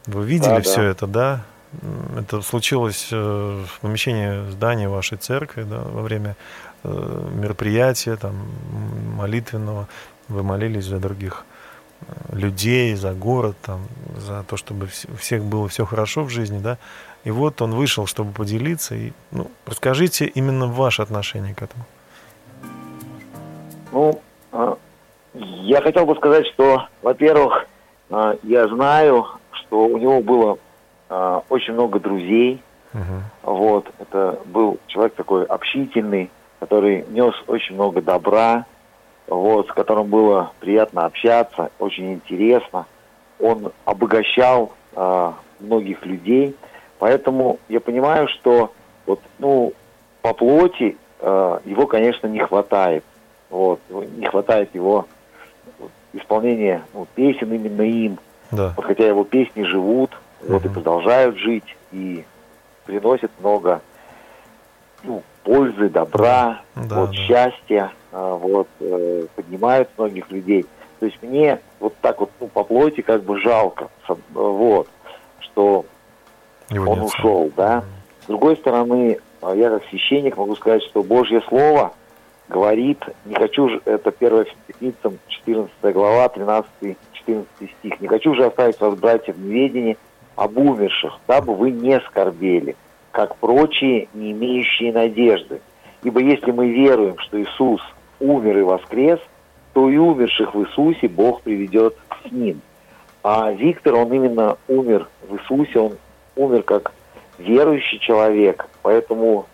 вы 0.06 0.26
видели 0.26 0.50
Да, 0.50 0.62
все 0.62 0.78
да. 0.78 0.84
это, 0.84 1.08
да? 1.08 1.46
М, 1.82 2.20
Это 2.20 2.42
случилось 2.42 3.10
э, 3.12 3.64
в 3.68 3.80
помещении 3.82 4.50
здания 4.52 4.88
вашей 4.88 5.18
церкви, 5.18 5.64
да, 5.64 5.80
во 5.80 6.02
время 6.02 6.36
э, 6.84 7.30
мероприятия 7.36 8.16
там 8.16 8.36
молитвенного. 9.18 9.88
Вы 10.28 10.44
молились 10.44 10.86
за 10.86 11.00
других 11.00 11.46
э, 12.02 12.36
людей, 12.36 12.96
за 12.96 13.14
город, 13.14 13.56
там, 13.62 13.82
за 14.18 14.44
то, 14.44 14.58
чтобы 14.58 14.88
у 15.14 15.16
всех 15.18 15.44
было 15.44 15.68
все 15.68 15.86
хорошо 15.86 16.24
в 16.24 16.30
жизни, 16.30 16.60
да? 16.60 16.78
И 17.26 17.32
вот 17.32 17.62
он 17.62 17.72
вышел, 17.72 18.06
чтобы 18.06 18.32
поделиться. 18.32 18.96
И, 18.96 19.12
ну, 19.32 19.50
расскажите 19.66 20.26
именно 20.26 20.68
ваше 20.68 21.02
отношение 21.02 21.56
к 21.56 21.62
этому. 21.62 21.86
Ну, 23.92 24.20
я 25.34 25.82
хотел 25.82 26.06
бы 26.06 26.16
сказать, 26.16 26.46
что, 26.48 26.88
во-первых, 27.02 27.66
я 28.44 28.68
знаю, 28.68 29.26
что 29.52 29.86
у 29.86 29.98
него 29.98 30.22
было 30.22 30.58
а, 31.14 31.44
очень 31.50 31.74
много 31.74 32.00
друзей. 32.00 32.60
Мгм. 32.92 33.24
Вот, 33.44 33.88
это 34.00 34.40
был 34.46 34.80
человек 34.88 35.14
такой 35.14 35.46
общительный, 35.46 36.32
который 36.60 37.06
нес 37.10 37.36
очень 37.48 37.76
много 37.76 38.02
добра, 38.02 38.66
вот, 39.28 39.68
с 39.68 39.72
которым 39.72 40.08
было 40.08 40.52
приятно 40.60 41.06
общаться, 41.06 41.70
очень 41.78 42.14
интересно. 42.14 42.88
Он 43.40 43.72
обогащал 43.86 44.72
а, 44.96 45.36
многих 45.60 46.04
людей, 46.06 46.56
поэтому 46.98 47.60
я 47.70 47.80
понимаю, 47.80 48.28
что 48.28 48.72
вот, 49.06 49.20
ну, 49.38 49.74
по 50.24 50.34
плоти 50.34 50.98
а, 51.20 51.62
его, 51.64 51.86
конечно, 51.86 52.26
не 52.26 52.40
хватает. 52.40 53.04
Вот, 53.52 53.80
не 54.18 54.26
хватает 54.26 54.74
его 54.74 55.06
исполнения 56.14 56.84
ну, 56.96 57.06
песен 57.14 57.54
именно 57.54 57.84
им. 57.84 58.18
Да. 58.52 58.74
Вот 58.76 58.86
хотя 58.86 59.08
его 59.08 59.24
песни 59.24 59.64
живут, 59.64 60.12
вот 60.48 60.66
и 60.66 60.70
продолжают 60.70 61.38
жить, 61.38 61.76
и 61.92 62.26
приносят 62.86 63.32
много 63.40 63.82
ну, 65.04 65.24
пользы, 65.44 65.90
добра, 65.90 66.62
Да, 66.76 67.02
вот, 67.02 67.10
да. 67.10 67.14
счастья, 67.14 67.92
а, 68.12 68.36
вот, 68.36 68.68
э, 68.80 69.26
поднимают 69.36 69.90
многих 69.98 70.30
людей. 70.32 70.66
То 71.00 71.06
есть 71.08 71.22
мне 71.22 71.60
вот 71.80 71.96
так 72.02 72.20
вот 72.20 72.32
ну, 72.40 72.48
по 72.48 72.64
плоти 72.64 73.02
как 73.02 73.24
бы 73.24 73.40
жалко, 73.42 73.90
вот, 74.34 74.88
что 75.40 75.86
Его 76.70 76.92
он 76.92 77.00
нет 77.00 77.08
ушел, 77.08 77.52
да. 77.56 77.84
С 78.24 78.28
другой 78.28 78.56
стороны, 78.56 79.20
а, 79.42 79.54
я 79.54 79.70
как 79.70 79.84
священник 79.90 80.38
могу 80.38 80.56
сказать, 80.56 80.82
что 80.84 81.04
Божье 81.04 81.42
Слово 81.50 81.94
говорит, 82.48 83.00
не 83.26 83.36
хочу 83.36 83.68
же, 83.70 83.82
это 83.86 84.12
1 84.18 84.46
Фессалоникийцам 84.46 85.20
14 85.28 85.94
глава, 85.94 86.28
13-14 86.28 87.46
стих, 87.80 88.00
не 88.00 88.08
хочу 88.08 88.34
же 88.36 88.46
оставить 88.46 88.80
вас, 88.80 88.96
братья, 88.96 89.34
в 89.34 89.40
неведении 89.40 89.98
об 90.36 90.58
умерших, 90.58 91.20
дабы 91.28 91.56
вы 91.56 91.72
не 91.72 92.00
скорбели, 92.02 92.76
как 93.12 93.36
прочие, 93.38 94.08
не 94.14 94.32
имеющие 94.32 94.92
надежды. 94.92 95.62
Ибо 96.04 96.20
если 96.20 96.52
мы 96.52 96.70
веруем, 96.70 97.18
что 97.20 97.42
Иисус 97.42 97.82
умер 98.20 98.58
и 98.58 98.62
воскрес, 98.62 99.20
то 99.74 99.90
и 99.90 99.98
умерших 99.98 100.54
в 100.54 100.64
Иисусе 100.64 101.08
Бог 101.08 101.42
приведет 101.42 101.96
с 102.26 102.32
Ним. 102.32 102.62
А 103.24 103.52
Виктор, 103.52 103.96
он 103.96 104.12
именно 104.12 104.58
умер 104.68 105.08
в 105.28 105.36
Иисусе, 105.36 105.80
он 105.80 105.94
умер 106.36 106.64
как 106.64 106.92
верующий 107.38 108.00
человек, 108.00 108.68
поэтому 108.82 109.46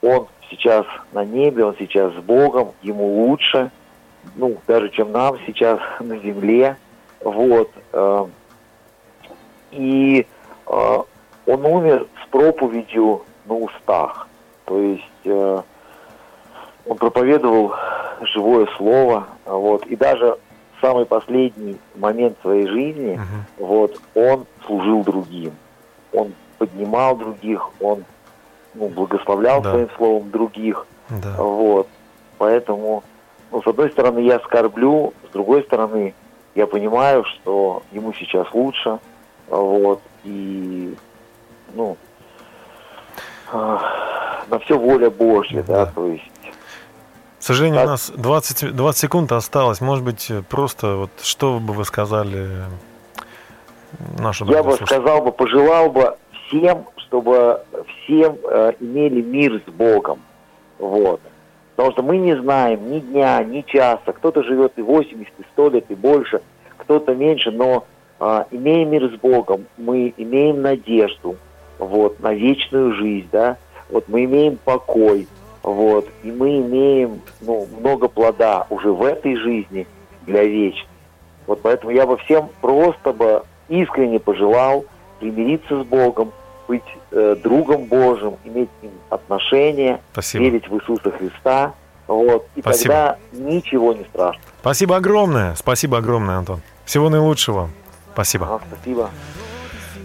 он 0.00 0.26
сейчас 0.50 0.86
на 1.12 1.24
небе, 1.24 1.64
он 1.64 1.76
сейчас 1.78 2.12
с 2.14 2.16
Богом, 2.16 2.72
ему 2.82 3.26
лучше, 3.26 3.70
ну, 4.36 4.56
даже 4.66 4.88
чем 4.90 5.12
нам 5.12 5.36
сейчас 5.46 5.78
на 6.00 6.18
земле, 6.18 6.76
вот. 7.20 7.70
И 9.72 10.26
э, 10.66 10.98
он 11.46 11.66
умер 11.66 12.06
с 12.24 12.28
проповедью 12.28 13.22
на 13.46 13.54
устах, 13.56 14.28
то 14.66 14.78
есть 14.78 15.02
э, 15.24 15.62
он 16.86 16.96
проповедовал 16.98 17.74
живое 18.22 18.66
слово, 18.76 19.26
вот, 19.46 19.86
и 19.86 19.96
даже 19.96 20.36
в 20.76 20.80
самый 20.80 21.06
последний 21.06 21.76
момент 21.96 22.36
своей 22.42 22.66
жизни, 22.66 23.14
Мгм. 23.14 23.44
вот, 23.66 24.00
он 24.14 24.46
служил 24.66 25.02
другим, 25.02 25.52
он 26.12 26.32
поднимал 26.58 27.16
других, 27.16 27.68
он 27.80 28.04
ну, 28.74 28.88
благословлял 28.88 29.60
Да. 29.62 29.70
своим 29.72 29.88
словом 29.96 30.30
других, 30.30 30.86
Да. 31.08 31.36
вот, 31.38 31.88
поэтому, 32.38 33.02
ну, 33.50 33.62
с 33.62 33.66
одной 33.66 33.90
стороны, 33.90 34.20
я 34.20 34.38
скорблю, 34.40 35.12
с 35.28 35.32
другой 35.32 35.62
стороны, 35.64 36.14
я 36.54 36.66
понимаю, 36.66 37.24
что 37.24 37.82
ему 37.92 38.12
сейчас 38.12 38.46
лучше, 38.52 38.98
вот, 39.60 40.00
и, 40.24 40.94
ну, 41.74 41.96
а, 43.52 44.42
на 44.48 44.58
все 44.60 44.78
воля 44.78 45.10
Божья, 45.10 45.62
да, 45.62 45.86
то 45.86 46.06
есть 46.06 46.24
К 47.38 47.42
сожалению, 47.44 47.80
у 47.80 47.82
Так. 47.82 47.90
нас 47.90 48.10
20, 48.10 48.74
20 48.74 49.00
секунд 49.00 49.32
осталось. 49.32 49.80
Может 49.80 50.04
быть, 50.04 50.30
просто 50.48 50.96
вот 50.96 51.10
что 51.22 51.58
бы 51.58 51.72
вы 51.74 51.84
сказали 51.84 52.48
нашим 54.18 54.48
Я 54.48 54.62
бы 54.62 54.74
сказал 54.76 55.22
бы, 55.22 55.32
пожелал 55.32 55.90
бы 55.90 56.16
всем, 56.46 56.86
чтобы 56.96 57.60
всем 58.04 58.36
э, 58.44 58.72
имели 58.80 59.20
мир 59.22 59.60
с 59.66 59.70
Богом. 59.70 60.20
Вот. 60.78 61.20
Потому 61.74 61.92
что 61.92 62.02
мы 62.02 62.18
не 62.18 62.36
знаем 62.36 62.90
ни 62.90 63.00
дня, 63.00 63.42
ни 63.42 63.62
часа. 63.62 64.12
Кто-то 64.12 64.42
живет 64.44 64.74
и 64.76 64.82
80, 64.82 65.32
и 65.38 65.42
100 65.52 65.68
лет, 65.70 65.84
и 65.88 65.94
больше, 65.94 66.40
кто-то 66.78 67.14
меньше, 67.14 67.50
но 67.50 67.84
э, 68.22 68.44
имея 68.52 68.86
мир 68.86 69.12
с 69.12 69.20
Богом, 69.20 69.66
мы 69.76 70.14
имеем 70.16 70.62
надежду 70.62 71.36
вот, 71.78 72.20
на 72.20 72.32
вечную 72.32 72.94
жизнь, 72.94 73.28
да, 73.32 73.56
вот 73.90 74.08
мы 74.08 74.24
имеем 74.24 74.58
покой, 74.64 75.26
вот, 75.62 76.08
и 76.22 76.30
мы 76.30 76.60
имеем 76.60 77.20
ну, 77.40 77.66
много 77.78 78.08
плода 78.08 78.66
уже 78.70 78.92
в 78.92 79.02
этой 79.02 79.36
жизни 79.36 79.86
для 80.26 80.44
вечности. 80.44 80.88
Вот 81.46 81.60
поэтому 81.62 81.90
я 81.92 82.06
бы 82.06 82.16
всем 82.18 82.48
просто 82.60 83.12
бы 83.12 83.42
искренне 83.68 84.20
пожелал 84.20 84.84
примириться 85.18 85.82
с 85.82 85.86
Богом, 85.86 86.32
быть 86.68 86.82
э, 87.10 87.36
другом 87.42 87.84
Божьим, 87.84 88.36
иметь 88.44 88.68
с 88.78 88.82
ним 88.82 88.92
отношения, 89.10 90.00
Спасибо. 90.12 90.44
верить 90.44 90.68
в 90.68 90.76
Иисуса 90.76 91.10
Христа. 91.10 91.74
Вот, 92.06 92.46
и 92.56 92.60
Спасибо. 92.60 92.94
тогда 92.94 93.18
ничего 93.32 93.92
не 93.92 94.04
страшно. 94.04 94.42
Спасибо 94.60 94.96
огромное. 94.96 95.54
Спасибо 95.54 95.98
огромное, 95.98 96.36
Антон. 96.36 96.60
Всего 96.84 97.08
наилучшего. 97.08 97.70
Спасибо. 98.12 98.60
Спасибо. 98.68 99.10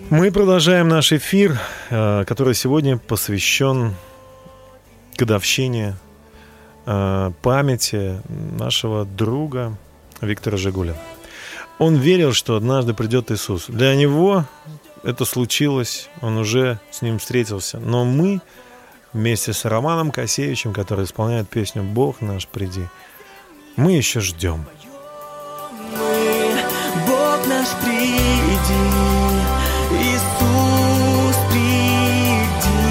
Мы 0.09 0.31
продолжаем 0.31 0.87
наш 0.87 1.11
эфир, 1.11 1.59
э, 1.89 2.23
который 2.25 2.53
сегодня 2.53 2.97
посвящен 2.97 3.93
годовщине 5.17 5.95
э, 6.85 7.31
памяти 7.41 8.21
нашего 8.29 9.05
друга 9.05 9.77
Виктора 10.21 10.57
Жигуля. 10.57 10.95
Он 11.79 11.95
верил, 11.95 12.33
что 12.33 12.55
однажды 12.55 12.93
придет 12.93 13.31
Иисус. 13.31 13.65
Для 13.67 13.93
него 13.95 14.45
это 15.03 15.25
случилось, 15.25 16.09
он 16.21 16.37
уже 16.37 16.79
с 16.89 17.01
ним 17.01 17.19
встретился. 17.19 17.79
Но 17.79 18.05
мы 18.05 18.41
вместе 19.13 19.53
с 19.53 19.65
Романом 19.65 20.11
Косевичем, 20.11 20.73
который 20.73 21.05
исполняет 21.05 21.49
песню 21.49 21.83
«Бог 21.83 22.21
наш, 22.21 22.47
приди», 22.47 22.85
мы 23.75 23.91
еще 23.91 24.21
ждем. 24.21 24.65
Наш, 27.47 27.69
приди, 27.81 28.83
Иисус, 29.91 31.37
приди, 31.49 32.81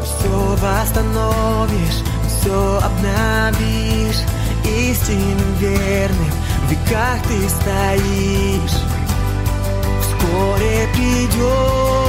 все 0.04 0.34
восстановишь, 0.62 2.00
все 2.28 2.80
обновишь, 2.82 4.22
истинным 4.64 5.54
верным 5.58 6.32
в 6.66 6.70
веках 6.70 7.18
ты 7.28 7.48
стоишь. 7.48 8.78
Вскоре 10.00 10.88
придет 11.02 11.42
Иисус. 11.42 12.01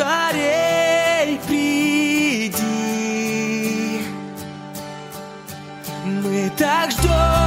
скорей 0.00 1.38
приди. 1.46 2.54
Мы 6.04 6.50
так 6.56 6.90
ждем. 6.90 7.39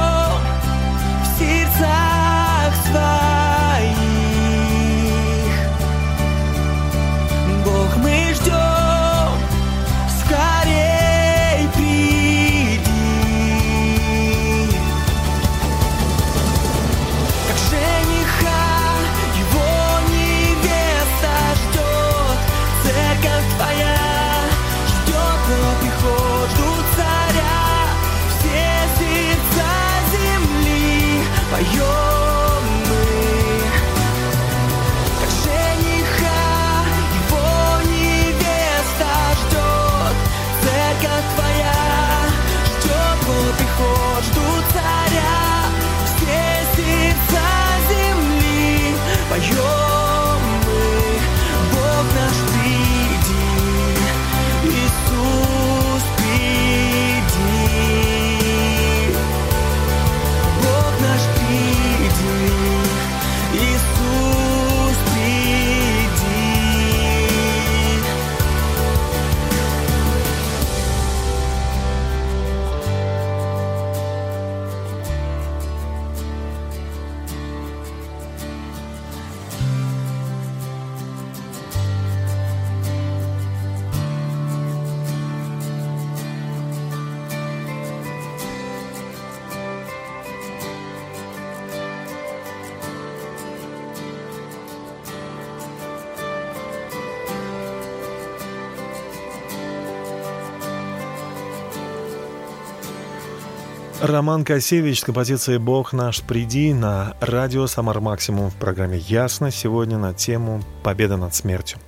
Роман 104.00 104.44
Косевич 104.44 105.00
с 105.00 105.04
композицией 105.04 105.58
«Бог 105.58 105.92
наш, 105.92 106.20
приди» 106.20 106.74
на 106.74 107.16
радио 107.20 107.66
«Самар 107.66 108.00
Максимум» 108.00 108.50
в 108.50 108.54
программе 108.56 108.98
«Ясно» 108.98 109.50
сегодня 109.50 109.98
на 109.98 110.12
тему 110.12 110.62
«Победа 110.82 111.16
над 111.16 111.34
смертью». 111.34 111.78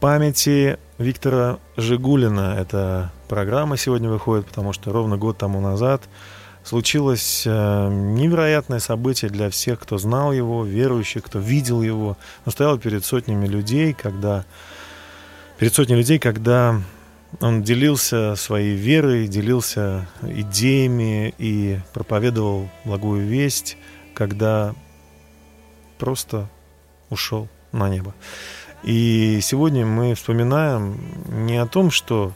Памяти 0.00 0.78
Виктора 0.98 1.58
Жигулина 1.76 2.56
эта 2.58 3.12
программа 3.28 3.76
сегодня 3.76 4.08
выходит, 4.08 4.46
потому 4.46 4.72
что 4.72 4.92
ровно 4.92 5.16
год 5.16 5.36
тому 5.36 5.60
назад 5.60 6.02
случилось 6.62 7.42
э, 7.44 7.88
невероятное 7.90 8.78
событие 8.78 9.30
для 9.30 9.50
всех, 9.50 9.80
кто 9.80 9.98
знал 9.98 10.32
его, 10.32 10.64
верующих, 10.64 11.24
кто 11.24 11.38
видел 11.38 11.82
его, 11.82 12.16
но 12.44 12.52
стоял 12.52 12.78
перед 12.78 13.04
сотнями 13.04 13.46
людей, 13.46 13.94
когда 13.94 14.44
перед 15.58 15.74
сотней 15.74 15.96
людей, 15.96 16.18
когда 16.18 16.80
он 17.40 17.62
делился 17.62 18.34
своей 18.36 18.74
верой, 18.74 19.28
делился 19.28 20.06
идеями 20.22 21.34
и 21.38 21.78
проповедовал 21.92 22.68
благую 22.84 23.26
весть, 23.26 23.76
когда 24.14 24.74
просто 25.98 26.48
ушел 27.10 27.48
на 27.72 27.88
небо. 27.88 28.14
И 28.82 29.40
сегодня 29.42 29.84
мы 29.84 30.14
вспоминаем 30.14 31.00
не 31.26 31.56
о 31.56 31.66
том, 31.66 31.90
что 31.90 32.32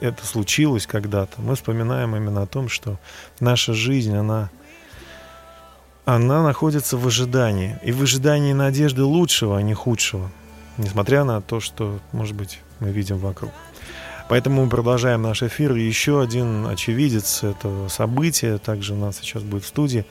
это 0.00 0.26
случилось 0.26 0.86
когда-то, 0.86 1.40
мы 1.40 1.54
вспоминаем 1.54 2.16
именно 2.16 2.42
о 2.42 2.46
том, 2.46 2.68
что 2.68 2.98
наша 3.40 3.74
жизнь, 3.74 4.14
она, 4.14 4.50
она 6.04 6.42
находится 6.42 6.96
в 6.96 7.06
ожидании. 7.06 7.78
И 7.82 7.92
в 7.92 8.02
ожидании 8.02 8.52
надежды 8.52 9.02
лучшего, 9.02 9.58
а 9.58 9.62
не 9.62 9.74
худшего. 9.74 10.30
Несмотря 10.78 11.24
на 11.24 11.40
то, 11.40 11.60
что, 11.60 12.00
может 12.12 12.34
быть, 12.34 12.60
мы 12.80 12.90
видим 12.90 13.18
вокруг. 13.18 13.52
Поэтому 14.28 14.64
мы 14.64 14.70
продолжаем 14.70 15.22
наш 15.22 15.42
эфир. 15.42 15.74
И 15.76 15.82
еще 15.82 16.20
один 16.20 16.66
очевидец 16.66 17.44
этого 17.44 17.88
события 17.88 18.58
также 18.58 18.94
у 18.94 18.96
нас 18.96 19.18
сейчас 19.18 19.42
будет 19.44 19.62
в 19.62 19.68
студии. 19.68 20.04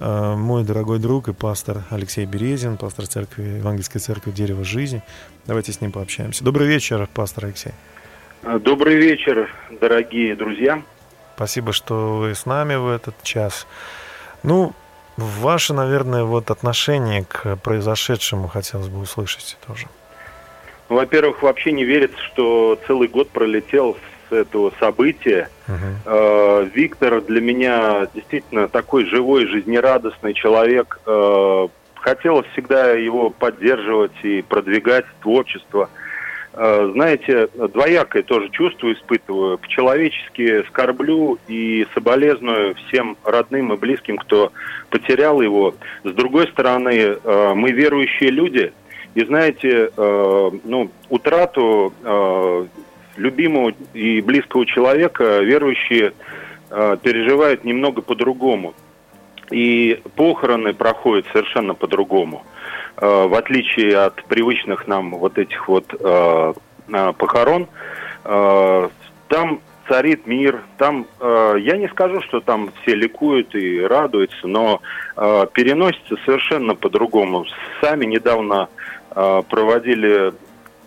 Э, 0.00 0.34
мой 0.36 0.64
дорогой 0.64 0.98
друг 0.98 1.28
и 1.28 1.34
пастор 1.34 1.84
Алексей 1.90 2.24
Березин, 2.24 2.78
пастор 2.78 3.06
церкви, 3.06 3.58
Евангельской 3.58 4.00
церкви 4.00 4.30
«Дерево 4.30 4.64
жизни». 4.64 5.02
Давайте 5.46 5.72
с 5.72 5.82
ним 5.82 5.92
пообщаемся. 5.92 6.44
Добрый 6.44 6.66
вечер, 6.66 7.06
пастор 7.12 7.46
Алексей. 7.46 7.72
Э, 8.42 8.58
добрый 8.58 8.96
вечер, 8.96 9.50
дорогие 9.80 10.34
друзья. 10.34 10.82
Спасибо, 11.36 11.72
что 11.72 12.16
вы 12.16 12.34
с 12.34 12.46
нами 12.46 12.76
в 12.76 12.88
этот 12.88 13.22
час. 13.22 13.66
Ну, 14.42 14.72
ваше, 15.18 15.74
наверное, 15.74 16.24
вот 16.24 16.50
отношение 16.50 17.24
к 17.24 17.56
произошедшему 17.56 18.48
хотелось 18.48 18.88
бы 18.88 19.00
услышать 19.00 19.58
тоже. 19.66 19.88
Ну, 20.88 20.96
во-первых, 20.96 21.42
вообще 21.42 21.72
не 21.72 21.84
верится, 21.84 22.18
что 22.32 22.78
целый 22.86 23.08
год 23.08 23.28
пролетел 23.30 23.96
с 24.28 24.32
этого 24.32 24.72
события. 24.80 25.50
Uh-huh. 25.66 26.70
Виктор 26.74 27.20
для 27.20 27.40
меня 27.40 28.08
действительно 28.14 28.68
такой 28.68 29.04
живой, 29.04 29.46
жизнерадостный 29.46 30.32
человек. 30.34 31.00
Э, 31.06 31.68
хотелось 31.94 32.46
всегда 32.52 32.92
его 32.92 33.30
поддерживать 33.30 34.12
и 34.22 34.42
продвигать 34.42 35.04
творчество. 35.20 35.90
Э, 36.54 36.90
знаете, 36.92 37.48
двоякое 37.54 38.22
тоже 38.22 38.48
чувство 38.50 38.90
испытываю. 38.92 39.58
По-человечески 39.58 40.66
скорблю 40.68 41.38
и 41.46 41.86
соболезную 41.92 42.74
всем 42.76 43.18
родным 43.24 43.74
и 43.74 43.76
близким, 43.76 44.16
кто 44.16 44.52
потерял 44.88 45.42
его. 45.42 45.74
С 46.04 46.12
другой 46.12 46.48
стороны, 46.48 47.18
мы 47.24 47.72
верующие 47.72 48.30
люди– 48.30 48.72
и 49.14 49.24
знаете, 49.24 49.90
э, 49.96 50.50
ну, 50.64 50.90
утрату 51.08 51.92
э, 52.02 52.66
любимого 53.16 53.72
и 53.94 54.20
близкого 54.20 54.66
человека 54.66 55.40
верующие 55.40 56.12
э, 56.70 56.96
переживают 57.02 57.64
немного 57.64 58.02
по-другому. 58.02 58.74
И 59.50 60.00
похороны 60.14 60.74
проходят 60.74 61.26
совершенно 61.32 61.74
по-другому. 61.74 62.44
Э, 62.96 63.26
в 63.26 63.34
отличие 63.34 63.96
от 63.96 64.22
привычных 64.24 64.86
нам 64.86 65.10
вот 65.10 65.38
этих 65.38 65.68
вот 65.68 65.86
э, 65.98 66.54
э 66.92 67.12
похорон, 67.18 67.66
э, 68.24 68.88
там 69.28 69.60
царит 69.88 70.26
мир. 70.26 70.62
Там, 70.76 71.06
э, 71.20 71.56
я 71.60 71.76
не 71.76 71.88
скажу, 71.88 72.20
что 72.22 72.40
там 72.40 72.70
все 72.82 72.94
ликуют 72.94 73.54
и 73.54 73.80
радуются, 73.80 74.46
но 74.46 74.80
э, 75.16 75.46
переносится 75.52 76.16
совершенно 76.24 76.74
по-другому. 76.74 77.46
Сами 77.80 78.04
недавно 78.04 78.68
проводили 79.10 80.32
э, 80.32 80.32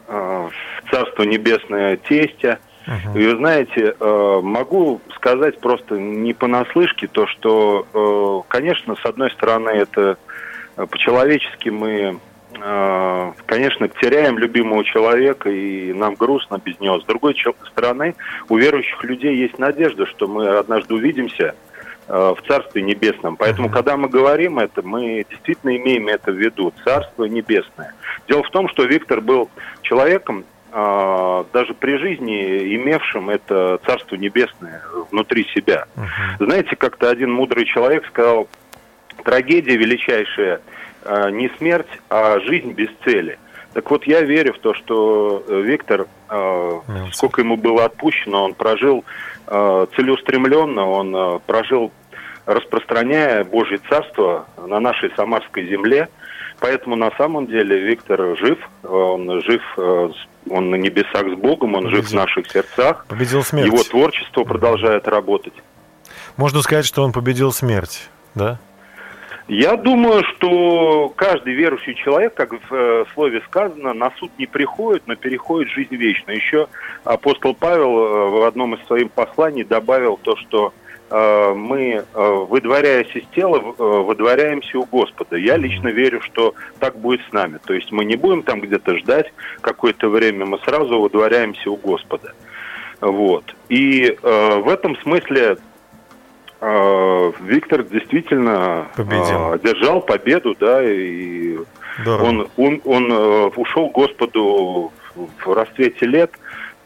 в 0.08 0.92
Царство 0.92 1.24
Небесное 1.24 1.98
тестя. 1.98 2.60
Uh-huh. 2.88 3.20
И 3.20 3.28
вы 3.28 3.38
знаете, 3.38 3.96
э, 4.00 4.40
могу 4.42 5.02
сказать 5.16 5.60
просто 5.60 5.96
не 5.98 6.34
понаслышке 6.34 7.08
то, 7.08 7.28
что, 7.28 8.44
конечно, 8.48 8.96
с 8.96 9.06
одной 9.06 9.30
стороны, 9.32 9.70
это 9.70 10.18
по-человечески 10.76 11.70
мы, 11.70 12.18
конечно, 13.46 13.88
теряем 13.88 14.40
любимого 14.40 14.84
человека, 14.84 15.50
и 15.50 15.94
нам 15.94 16.16
грустно 16.16 16.60
без 16.64 16.80
него. 16.80 17.00
С 17.00 17.06
другой 17.06 17.36
стороны, 17.68 18.16
у 18.50 18.58
верующих 18.58 19.04
людей 19.04 19.36
есть 19.36 19.60
надежда, 19.60 20.06
что 20.08 20.28
мы 20.28 20.48
однажды 20.48 20.96
увидимся– 20.96 21.56
Э, 21.71 21.71
в 22.12 22.38
Царстве 22.45 22.82
Небесном. 22.82 23.38
Поэтому, 23.38 23.69
когда 23.69 23.95
мы 23.95 24.10
говорим 24.10 24.60
это, 24.60 24.82
мы 24.82 25.26
действительно 25.30 25.78
имеем 25.78 26.10
это 26.10 26.32
в 26.32 26.36
виду, 26.36 26.74
Царство 26.84 27.24
Небесное. 27.24 27.93
Дело 28.28 28.43
в 28.43 28.50
том, 28.50 28.67
что 28.67 28.84
Виктор 28.84 29.21
был 29.21 29.50
человеком, 29.82 30.43
э, 30.74 31.43
даже 31.54 31.74
при 31.74 31.97
жизни 31.97 32.76
имевшим 32.76 33.30
это 33.30 33.80
Царство 33.86 34.17
Небесное 34.17 34.82
внутри 35.10 35.45
себя. 35.56 35.86
Uh-huh. 35.95 36.45
Знаете, 36.45 36.76
как-то 36.76 37.10
один 37.10 37.32
мудрый 37.32 37.65
человек 37.65 38.06
сказал, 38.08 38.50
трагедия 39.24 39.78
величайшая 39.78 40.60
э, 41.04 41.30
не 41.32 41.50
смерть, 41.58 41.88
а 42.10 42.41
жизнь 42.41 42.74
без 42.74 42.89
цели. 43.06 43.39
Так 43.74 43.89
вот, 43.89 44.04
я 44.06 44.21
верю 44.21 44.54
в 44.54 44.60
то, 44.60 44.74
что 44.74 45.45
Виктор, 45.47 46.08
э, 46.30 46.80
сколько 47.13 47.39
ему 47.39 47.56
было 47.56 47.86
отпущено, 47.86 48.43
он 48.43 48.54
прожил 48.54 49.06
э, 49.47 49.86
целеустремленно, 49.95 50.89
он 50.89 51.15
э, 51.15 51.39
прожил 51.45 51.91
распространяя 52.54 53.44
Божье 53.44 53.80
Царство 53.90 54.46
на 54.58 54.80
нашей 54.80 55.12
Самарской 55.16 55.68
земле. 55.68 56.10
Поэтому 56.60 56.96
на 56.96 57.12
самом 57.18 57.48
деле 57.48 57.80
Виктор 57.80 58.38
жив, 58.38 58.60
он 58.84 59.42
жив, 59.42 59.62
э, 59.78 60.10
он 60.50 60.70
на 60.70 60.76
небесах 60.76 61.28
с 61.28 61.36
Богом, 61.36 61.76
он 61.76 61.86
победил. 61.86 62.02
жив 62.02 62.12
в 62.12 62.14
наших 62.14 62.52
сердцах. 62.52 63.06
Победил 63.08 63.44
смерть. 63.44 63.66
Его 63.66 63.84
творчество 63.84 64.44
продолжает 64.44 65.08
работать. 65.08 65.54
Можно 66.38 66.62
сказать, 66.62 66.86
что 66.86 67.04
он 67.04 67.12
победил 67.12 67.52
смерть, 67.52 68.10
да? 68.36 68.60
Я 69.48 69.76
думаю, 69.76 70.24
что 70.24 71.10
каждый 71.16 71.54
верующий 71.56 71.96
человек, 71.96 72.34
как 72.36 72.54
в 72.54 72.74
э, 72.74 73.06
слове 73.14 73.42
сказано, 73.48 73.94
на 73.94 74.12
суд 74.18 74.32
не 74.38 74.46
приходит, 74.46 75.04
но 75.08 75.16
переходит 75.16 75.70
в 75.70 75.76
жизнь 75.76 75.96
вечную. 75.96 76.38
Еще 76.38 76.68
апостол 77.04 77.54
Павел 77.54 77.98
э, 77.98 78.30
в 78.30 78.48
одном 78.48 78.76
из 78.76 78.86
своих 78.88 79.12
посланий 79.12 79.64
добавил 79.64 80.16
то, 80.16 80.38
что 80.38 80.74
мы, 81.12 82.04
э, 82.13 82.45
выдворяясь 82.50 83.13
из 83.15 83.26
тела, 83.36 83.58
э, 83.58 83.84
выдворяемся 83.84 84.80
у 84.80 84.86
Господа. 84.86 85.36
Я 85.36 85.58
лично 85.58 85.89
верю, 85.89 86.21
что 86.21 86.56
так 86.80 86.97
будет 86.97 87.21
с 87.30 87.34
нами. 87.34 87.60
То 87.65 87.74
есть 87.74 87.91
мы 87.91 88.06
не 88.06 88.15
будем 88.15 88.43
там 88.43 88.62
где-то 88.62 88.97
ждать 88.97 89.34
какое-то 89.62 90.08
время, 90.10 90.45
мы 90.45 90.58
сразу 90.60 91.00
выдворяемся 91.00 91.69
у 91.69 91.76
Господа. 91.76 92.34
Вот. 93.02 93.56
И 93.67 94.06
э, 94.21 94.60
в 94.60 94.69
этом 94.69 94.95
смысле 94.97 95.58
э, 96.62 97.32
Виктор 97.41 97.84
действительно 97.84 98.88
э, 98.95 99.54
одержал 99.54 100.02
победу, 100.02 100.56
да, 100.60 100.82
и 100.84 101.58
Здорово. 102.00 102.24
он, 102.24 102.47
он, 102.58 102.82
он 102.86 103.12
э, 103.12 103.47
ушел 103.56 103.89
Господу 103.89 104.93
в 105.15 105.54
расцвете 105.54 106.06
лет, 106.06 106.32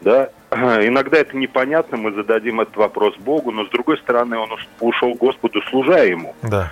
да, 0.00 0.30
Иногда 0.50 1.18
это 1.18 1.36
непонятно, 1.36 1.96
мы 1.96 2.12
зададим 2.12 2.60
этот 2.60 2.76
вопрос 2.76 3.16
Богу, 3.16 3.50
но 3.50 3.66
с 3.66 3.70
другой 3.70 3.98
стороны, 3.98 4.38
он 4.38 4.50
ушел 4.80 5.14
Господу, 5.14 5.60
служа 5.62 6.04
ему. 6.04 6.34
Да. 6.42 6.70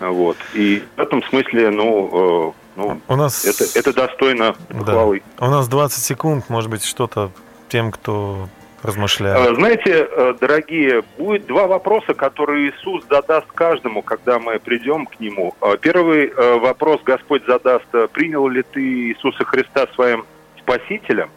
Вот. 0.00 0.36
И 0.54 0.82
в 0.96 1.00
этом 1.00 1.22
смысле, 1.22 1.70
ну, 1.70 2.52
э, 2.52 2.52
ну 2.76 3.00
у 3.08 3.16
нас... 3.16 3.44
это, 3.44 3.78
это 3.78 3.92
достойно. 3.94 4.54
Да. 4.68 5.04
У 5.06 5.20
нас 5.40 5.68
20 5.68 6.04
секунд, 6.04 6.50
может 6.50 6.70
быть, 6.70 6.84
что-то 6.84 7.30
тем, 7.68 7.90
кто 7.90 8.48
размышляет. 8.82 9.50
Э, 9.50 9.54
знаете, 9.54 10.06
э, 10.10 10.34
дорогие, 10.38 11.02
будет 11.16 11.46
два 11.46 11.66
вопроса, 11.66 12.12
которые 12.12 12.70
Иисус 12.70 13.04
задаст 13.08 13.46
каждому, 13.54 14.02
когда 14.02 14.38
мы 14.38 14.58
придем 14.58 15.06
к 15.06 15.18
Нему. 15.20 15.54
Первый 15.80 16.32
вопрос 16.58 17.00
Господь 17.02 17.44
задаст, 17.46 17.86
принял 18.12 18.46
ли 18.48 18.62
ты 18.62 18.80
Иисуса 18.80 19.44
Христа 19.44 19.86
своим 19.94 20.26
Спасителем? 20.58 21.30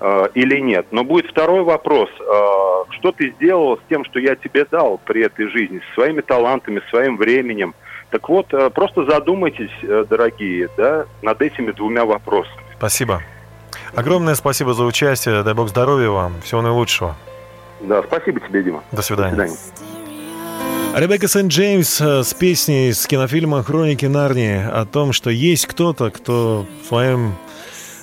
Э, 0.00 0.28
или 0.34 0.60
нет. 0.60 0.86
Но 0.90 1.02
будет 1.04 1.30
второй 1.30 1.62
вопрос. 1.62 2.08
Э, 2.20 2.90
что 2.90 3.12
ты 3.12 3.32
сделал 3.32 3.78
с 3.78 3.80
тем, 3.88 4.04
что 4.04 4.20
я 4.20 4.36
тебе 4.36 4.64
дал 4.64 5.00
при 5.04 5.22
этой 5.22 5.48
жизни, 5.48 5.80
своими 5.94 6.20
талантами, 6.20 6.80
своим 6.90 7.16
временем? 7.16 7.74
Так 8.10 8.28
вот, 8.28 8.52
э, 8.54 8.70
просто 8.70 9.04
задумайтесь, 9.04 9.70
дорогие, 10.08 10.68
да, 10.76 11.06
над 11.22 11.42
этими 11.42 11.72
двумя 11.72 12.04
вопросами. 12.04 12.62
Спасибо. 12.76 13.22
Огромное 13.94 14.34
спасибо 14.34 14.72
за 14.72 14.84
участие. 14.84 15.42
Дай 15.42 15.54
бог 15.54 15.68
здоровья 15.68 16.10
вам. 16.10 16.40
Всего 16.42 16.62
наилучшего. 16.62 17.16
Да, 17.80 18.02
спасибо 18.02 18.40
тебе, 18.40 18.62
Дима. 18.62 18.84
До 18.92 19.02
свидания. 19.02 19.36
До 19.36 19.46
свидания. 19.46 19.58
Ребекка 20.94 21.28
Сент-Джеймс 21.28 22.00
с 22.00 22.34
песней 22.34 22.92
с 22.92 23.06
кинофильма 23.06 23.62
«Хроники 23.62 24.06
Нарнии» 24.06 24.64
о 24.66 24.84
том, 24.86 25.12
что 25.12 25.30
есть 25.30 25.66
кто-то, 25.66 26.10
кто 26.10 26.66
своим 26.88 27.34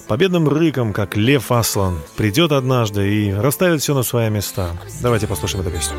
победным 0.07 0.47
рыком, 0.47 0.93
как 0.93 1.15
Лев 1.15 1.51
Аслан, 1.51 1.99
придет 2.15 2.51
однажды 2.51 3.07
и 3.13 3.31
расставит 3.31 3.81
все 3.81 3.93
на 3.93 4.03
свои 4.03 4.29
места. 4.29 4.71
Давайте 5.01 5.27
послушаем 5.27 5.65
эту 5.65 5.71
песню. 5.75 5.95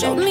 show 0.00 0.27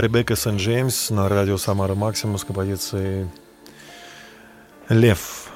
Ребекка 0.00 0.36
Сент-Джеймс 0.36 1.10
на 1.10 1.28
радио 1.28 1.56
Самара 1.56 1.94
Максимум 1.94 2.38
с 2.38 2.44
композицией 2.44 3.28
«Лев». 4.88 5.48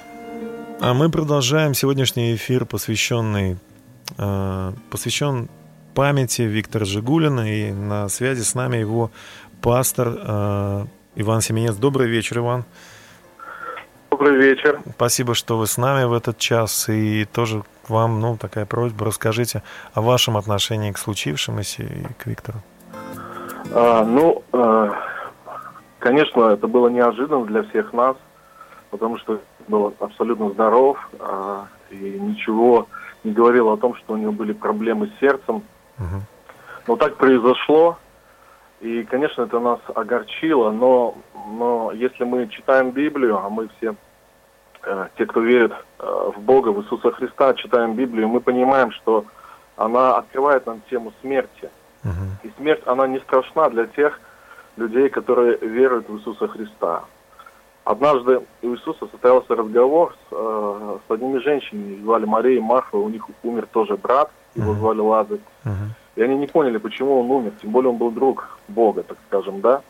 А 0.81 0.95
мы 0.95 1.11
продолжаем 1.11 1.75
сегодняшний 1.75 2.35
эфир, 2.35 2.65
посвященный 2.65 3.59
э, 4.17 4.73
посвящен 4.91 5.49
памяти 5.95 6.43
Виктора 6.43 6.87
Жигулина. 6.87 7.53
И 7.53 7.71
на 7.73 8.09
связи 8.09 8.43
с 8.43 8.55
нами 8.55 8.79
его 8.79 9.11
пастор 9.61 10.17
э, 10.17 10.87
Иван 11.17 11.41
Семенец. 11.43 11.77
Добрый 11.77 12.09
вечер, 12.09 12.39
Иван. 12.39 12.65
Добрый 14.11 14.37
вечер. 14.37 14.81
Спасибо, 14.95 15.35
что 15.35 15.59
вы 15.59 15.67
с 15.67 15.77
нами 15.77 16.05
в 16.05 16.13
этот 16.13 16.39
час. 16.39 16.89
И 16.89 17.27
тоже 17.27 17.63
к 17.87 17.91
вам 17.91 18.21
ну, 18.21 18.37
такая 18.37 18.65
просьба, 18.65 19.07
расскажите 19.07 19.63
о 19.93 20.01
вашем 20.01 20.37
отношении 20.37 20.93
к 20.93 20.99
случившемуся 20.99 21.83
и 21.83 22.05
к 22.19 22.27
Виктору. 22.27 22.63
А, 23.73 24.05
ну, 24.05 24.43
а, 24.53 24.93
конечно, 25.99 26.45
это 26.51 26.67
было 26.67 26.89
неожиданно 26.89 27.45
для 27.45 27.63
всех 27.65 27.93
нас, 27.93 28.17
потому 28.91 29.19
что 29.19 29.41
был 29.69 29.95
абсолютно 30.01 30.51
здоров 30.51 30.99
а, 31.19 31.67
и 31.91 32.19
ничего 32.19 32.89
не 33.23 33.33
говорил 33.33 33.71
о 33.71 33.77
том, 33.77 33.95
что 33.97 34.15
у 34.15 34.17
него 34.17 34.33
были 34.33 34.53
проблемы 34.53 35.09
с 35.09 35.21
сердцем. 35.21 35.63
uh 35.99 36.21
Но 36.87 36.97
так 36.97 37.17
произошло, 37.17 37.99
и, 38.81 39.05
конечно, 39.05 39.43
это 39.43 39.61
нас 39.61 39.79
огорчило, 39.95 40.71
но, 40.71 41.15
но 41.53 41.93
если 41.93 42.25
мы 42.25 42.49
читаем 42.49 42.91
Библию, 42.91 43.39
а 43.39 43.51
мы 43.51 43.69
все, 43.77 43.95
э, 44.83 45.09
те, 45.19 45.27
кто 45.27 45.41
верит 45.41 45.73
э, 45.99 46.31
в 46.35 46.41
Бога, 46.41 46.71
в 46.71 46.81
Иисуса 46.81 47.11
Христа, 47.13 47.53
читаем 47.55 47.95
Библию, 47.95 48.29
мы 48.29 48.41
понимаем, 48.41 48.91
что 48.93 49.27
она 49.77 50.17
открывает 50.17 50.67
нам 50.67 50.81
тему 50.89 51.13
смерти– 51.21 51.69
и 52.43 52.51
смерть, 52.57 52.83
она 52.87 53.07
не 53.07 53.19
страшна 53.21 53.69
для 53.71 53.87
тех 53.87 54.21
людей, 54.77 55.09
которые 55.09 55.59
веруют 55.59 56.09
в 56.09 56.17
Иисуса 56.17 56.49
Христа. 56.49 57.05
Однажды 57.85 58.41
у 58.63 58.67
Иисуса 58.67 59.07
состоялся 59.11 59.55
разговор 59.57 60.15
с, 60.15 60.33
э, 60.33 60.99
с 61.07 61.11
одними 61.11 61.39
женщинами, 61.39 62.03
звали 62.03 62.25
Мария 62.25 62.59
и 62.59 62.61
Марфа, 62.61 62.97
у 62.97 63.09
них 63.09 63.27
умер 63.43 63.67
тоже 63.73 63.97
брат, 63.97 64.31
его 64.55 64.75
звали 64.75 65.01
Лазарь. 65.01 65.41
И 66.17 66.23
они 66.23 66.37
не 66.37 66.47
поняли, 66.47 66.79
почему 66.79 67.21
он 67.21 67.31
умер, 67.31 67.53
тем 67.61 67.71
более 67.71 67.91
он 67.91 67.97
был 67.97 68.11
друг 68.11 68.59
Бога, 68.69 69.03
так 69.03 69.17
скажем, 69.29 69.61
да. 69.61 69.83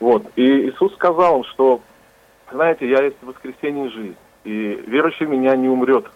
Вот. 0.00 0.24
И 0.36 0.68
Иисус 0.68 0.92
сказал 0.94 1.38
им, 1.38 1.44
что, 1.44 1.80
знаете, 2.52 2.88
я 2.88 3.02
есть 3.02 3.16
воскресенье 3.22 3.86
и 3.86 3.90
жизнь, 3.90 4.16
и 4.44 4.84
верующий 4.86 5.26
в 5.26 5.30
меня 5.30 5.56
не 5.56 5.68
умрет. 5.68 6.06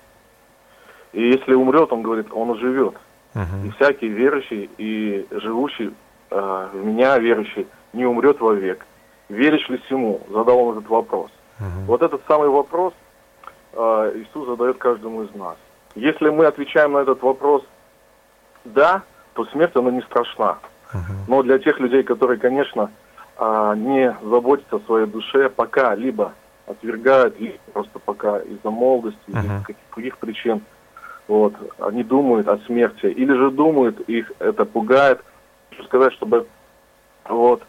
И 1.13 1.23
если 1.23 1.55
умрет, 1.55 1.93
он 1.93 2.03
говорит, 2.03 2.27
он 2.33 2.57
живет. 2.59 2.95
Uh-huh. 3.35 3.67
И 3.67 3.71
всякий 3.71 4.09
верующий 4.09 4.71
и 4.77 5.27
живущий 5.31 5.95
э, 6.31 6.69
в 6.73 6.85
меня 6.85 7.19
верующий 7.19 7.67
не 7.93 8.05
умрет 8.05 8.41
вовек. 8.41 8.85
Веришь 9.29 9.69
ли 9.69 9.79
всему? 9.87 10.21
Задал 10.31 10.59
он 10.59 10.79
этот 10.79 10.91
вопрос. 10.91 11.31
Uh-huh. 11.61 11.85
Вот 11.87 12.03
этот 12.03 12.23
самый 12.27 12.49
вопрос 12.49 12.93
э, 13.73 14.13
Иисус 14.17 14.49
задает 14.49 14.79
каждому 14.79 15.23
из 15.23 15.35
нас. 15.35 15.57
Если 15.95 16.29
мы 16.29 16.47
отвечаем 16.47 16.93
на 16.93 16.99
этот 16.99 17.23
вопрос 17.23 17.65
«да», 18.65 19.03
то 19.35 19.45
смерть, 19.47 19.75
она 19.75 19.91
не 19.91 20.03
страшна. 20.03 20.59
Uh-huh. 20.93 20.99
Но 21.29 21.43
для 21.43 21.59
тех 21.59 21.79
людей, 21.79 22.03
которые, 22.03 22.39
конечно, 22.39 22.91
а, 23.37 23.75
не 23.75 24.15
заботятся 24.23 24.77
о 24.77 24.81
своей 24.81 25.07
душе, 25.07 25.49
пока 25.49 25.95
либо 25.95 26.33
отвергают, 26.67 27.41
либо 27.41 27.55
просто 27.73 27.99
пока 27.99 28.39
из-за 28.41 28.71
молодости, 28.71 29.19
uh-huh. 29.29 29.61
из 29.61 29.65
каких 29.65 29.85
других 29.93 30.19
причин, 30.19 30.63
вот, 31.31 31.55
они 31.79 32.03
думают 32.03 32.49
о 32.49 32.59
смерти, 32.67 33.07
или 33.07 33.33
же 33.33 33.53
думают, 33.53 34.01
их 34.01 34.33
это 34.41 34.65
пугает, 34.65 35.23
хочу 35.71 35.85
сказать, 35.85 36.13
чтобы, 36.15 36.49
вот, 37.25 37.63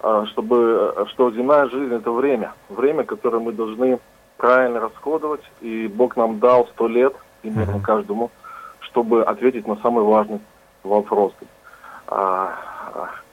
а, 0.00 0.26
чтобы, 0.26 1.06
что 1.10 1.30
земная 1.30 1.68
жизнь 1.68 1.94
это 1.94 2.10
время, 2.10 2.54
время, 2.68 3.04
которое 3.04 3.38
мы 3.38 3.52
должны 3.52 4.00
правильно 4.36 4.80
расходовать, 4.80 5.42
и 5.60 5.86
Бог 5.86 6.16
нам 6.16 6.40
дал 6.40 6.66
сто 6.74 6.88
лет, 6.88 7.14
примерно 7.42 7.76
uh-huh. 7.76 7.82
каждому, 7.82 8.32
чтобы 8.80 9.22
ответить 9.22 9.68
на 9.68 9.76
самый 9.76 10.02
важный 10.02 10.40
вопрос. 10.82 11.34
А, 12.08 12.52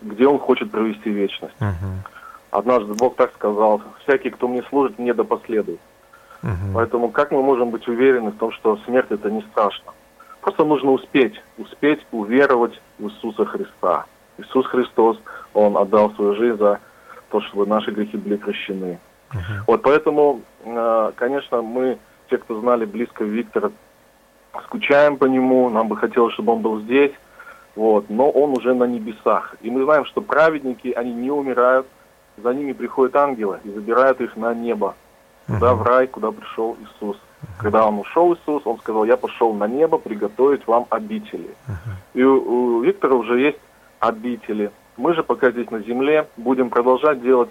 где 0.04 0.28
он 0.28 0.38
хочет 0.38 0.70
провести 0.70 1.10
вечность. 1.10 1.56
Uh-huh. 1.60 2.08
Однажды 2.52 2.94
Бог 2.94 3.16
так 3.16 3.34
сказал, 3.34 3.82
всякий, 4.04 4.30
кто 4.30 4.48
мне 4.48 4.62
служит, 4.70 5.00
мне 5.00 5.16
да 5.16 5.24
последует. 5.24 5.80
Uh-huh. 6.44 6.74
Поэтому 6.74 7.10
как 7.10 7.32
мы 7.32 7.42
можем 7.42 7.70
быть 7.70 7.88
уверены 7.88 8.32
в 8.32 8.38
том, 8.38 8.52
что 8.52 8.78
смерть 8.86 9.12
это 9.12 9.30
не 9.30 9.42
страшно? 9.52 9.94
Просто 10.42 10.66
нужно 10.66 10.92
успеть, 10.92 11.42
успеть 11.58 12.00
уверовать 12.12 12.82
в 12.98 13.08
Иисуса 13.08 13.46
Христа. 13.46 14.06
Иисус 14.38 14.66
Христос, 14.66 15.20
Он 15.54 15.78
отдал 15.78 16.12
свою 16.16 16.36
жизнь 16.36 16.58
за 16.58 16.80
то, 17.30 17.42
чтобы 17.42 17.68
наши 17.68 17.92
грехи 17.92 18.18
были 18.18 18.38
прощены. 18.38 19.00
Uh-huh. 19.32 19.64
Вот 19.68 19.82
поэтому, 19.84 20.42
э, 20.64 21.12
конечно, 21.16 21.62
мы, 21.62 22.00
те, 22.30 22.38
кто 22.38 22.60
знали 22.60 22.86
близко 22.86 23.24
Виктора, 23.24 23.72
скучаем 24.66 25.18
по 25.18 25.26
нему, 25.26 25.70
нам 25.70 25.88
бы 25.88 25.96
хотелось, 25.96 26.34
чтобы 26.34 26.54
он 26.54 26.62
был 26.62 26.82
здесь, 26.82 27.12
вот, 27.76 28.10
но 28.10 28.30
он 28.30 28.52
уже 28.52 28.74
на 28.74 28.86
небесах. 28.86 29.56
И 29.62 29.70
мы 29.70 29.84
знаем, 29.84 30.06
что 30.06 30.22
праведники, 30.22 30.92
они 30.92 31.14
не 31.14 31.32
умирают, 31.32 31.88
за 32.38 32.54
ними 32.54 32.74
приходят 32.74 33.16
ангелы 33.16 33.60
и 33.64 33.70
забирают 33.70 34.20
их 34.22 34.36
на 34.36 34.54
небо, 34.54 34.96
туда, 35.54 35.74
в 35.74 35.84
рай, 35.84 36.08
куда 36.08 36.32
пришел 36.32 36.78
Иисус. 36.82 37.18
Когда 37.58 37.88
он 37.88 38.00
ушел, 38.00 38.34
Иисус, 38.34 38.62
он 38.66 38.78
сказал, 38.80 39.06
я 39.06 39.18
пошел 39.18 39.54
на 39.54 39.68
небо 39.68 39.98
приготовить 39.98 40.68
вам 40.68 40.86
обители. 40.90 41.50
И 42.14 42.24
у, 42.24 42.78
у 42.78 42.82
Виктора 42.82 43.16
уже 43.16 43.40
есть 43.40 43.60
обители. 44.00 44.72
Мы 44.98 45.14
же 45.14 45.24
пока 45.24 45.52
здесь 45.52 45.70
на 45.72 45.80
земле 45.80 46.28
будем 46.38 46.70
продолжать 46.70 47.22
делать 47.22 47.50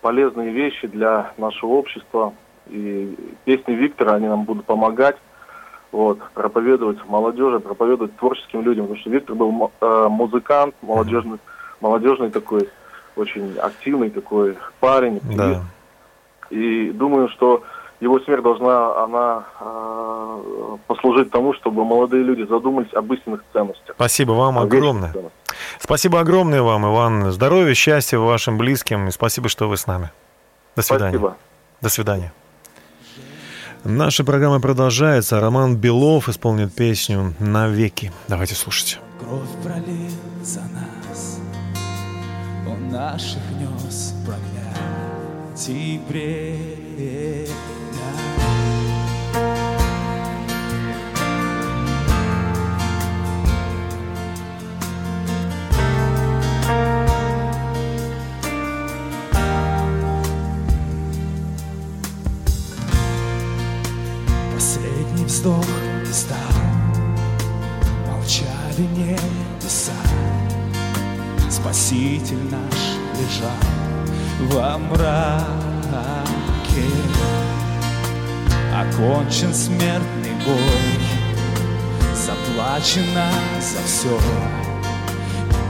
полезные 0.00 0.52
вещи 0.52 0.86
для 0.86 1.32
нашего 1.38 1.70
общества. 1.70 2.34
И 2.66 3.16
песни 3.44 3.72
Виктора, 3.72 4.14
они 4.14 4.28
нам 4.28 4.44
будут 4.44 4.66
помогать 4.66 5.16
вот, 5.92 6.18
проповедовать 6.34 6.98
молодежи, 7.08 7.60
проповедовать 7.60 8.16
творческим 8.16 8.62
людям, 8.62 8.86
потому 8.86 9.00
что 9.00 9.10
Виктор 9.10 9.34
был 9.36 9.70
э, 9.80 10.08
музыкант, 10.10 10.74
молодежный, 10.82 11.38
молодежный 11.80 12.30
такой, 12.30 12.68
очень 13.14 13.56
активный 13.58 14.10
такой 14.10 14.56
парень. 14.80 15.20
Да. 15.22 15.62
И, 16.50 16.90
думаю, 16.90 17.28
что 17.28 17.62
его 18.00 18.20
смерть 18.20 18.42
должна 18.42 19.02
она 19.02 19.44
э, 19.60 20.76
послужить 20.86 21.30
тому, 21.30 21.54
чтобы 21.54 21.84
молодые 21.84 22.22
люди 22.22 22.42
задумались 22.42 22.92
об 22.94 23.12
истинных 23.12 23.42
ценностях. 23.52 23.94
Спасибо 23.94 24.32
вам 24.32 24.58
огромное. 24.58 25.14
Спасибо 25.78 26.20
огромное 26.20 26.62
вам, 26.62 26.86
Иван. 26.86 27.30
Здоровья, 27.32 27.74
счастья 27.74 28.18
вашим 28.18 28.58
близким. 28.58 29.08
И 29.08 29.10
спасибо, 29.10 29.48
что 29.48 29.68
вы 29.68 29.76
с 29.76 29.86
нами. 29.86 30.10
До 30.74 30.82
свидания. 30.82 31.18
Спасибо. 31.18 31.36
До 31.80 31.88
свидания. 31.88 32.32
Наша 33.84 34.24
программа 34.24 34.60
продолжается. 34.60 35.40
Роман 35.40 35.76
Белов 35.76 36.28
исполнит 36.28 36.74
песню 36.74 37.34
«Навеки». 37.38 38.12
Давайте 38.26 38.56
слушать. 38.56 38.98
Кровь 39.20 39.48
пролил 39.62 40.10
за 40.42 40.62
нас, 40.62 41.40
он 42.66 42.90
наших 42.90 43.40
нес 43.60 43.75
и 45.68 45.98
бремя. 46.08 47.46
вздох 65.26 65.66
и 66.02 66.12
стал. 66.12 66.38
Молчали 68.06 68.86
Спаситель 71.50 72.44
наш 72.50 72.96
лежал 73.18 73.85
во 74.40 74.78
мраке. 74.78 75.46
Окончен 78.76 79.54
смертный 79.54 80.34
бой 80.44 81.00
Заплачено 82.14 83.30
за 83.58 83.82
все 83.86 84.18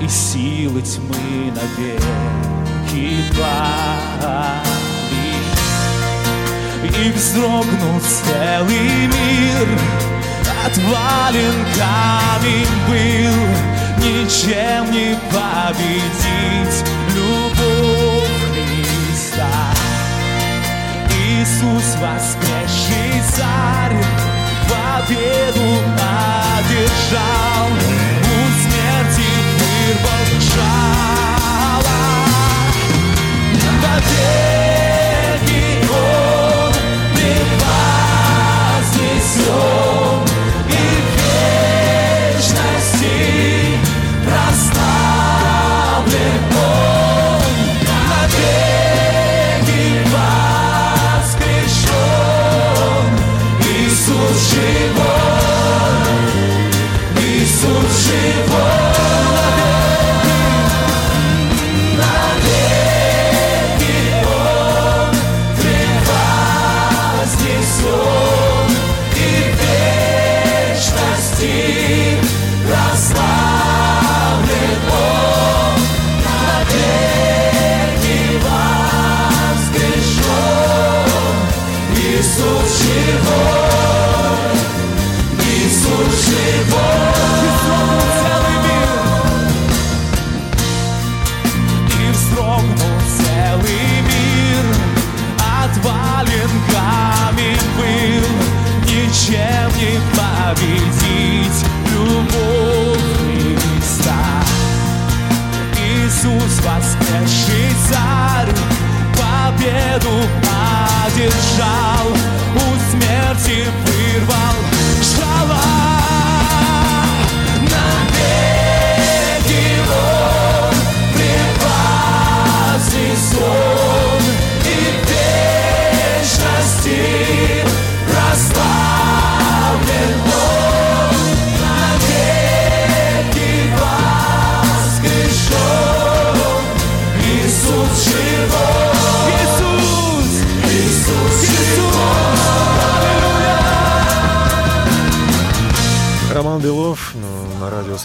И 0.01 0.09
силы 0.09 0.83
тьмы 0.83 1.53
навеки 1.55 3.23
пали 3.39 3.77
и 6.87 7.11
вздрогнул 7.11 8.01
целый 8.01 9.07
мир 9.07 9.69
Отвален 10.65 11.55
камень 11.77 12.67
был 12.89 13.37
Ничем 13.99 14.91
не 14.93 15.17
победить 15.31 16.96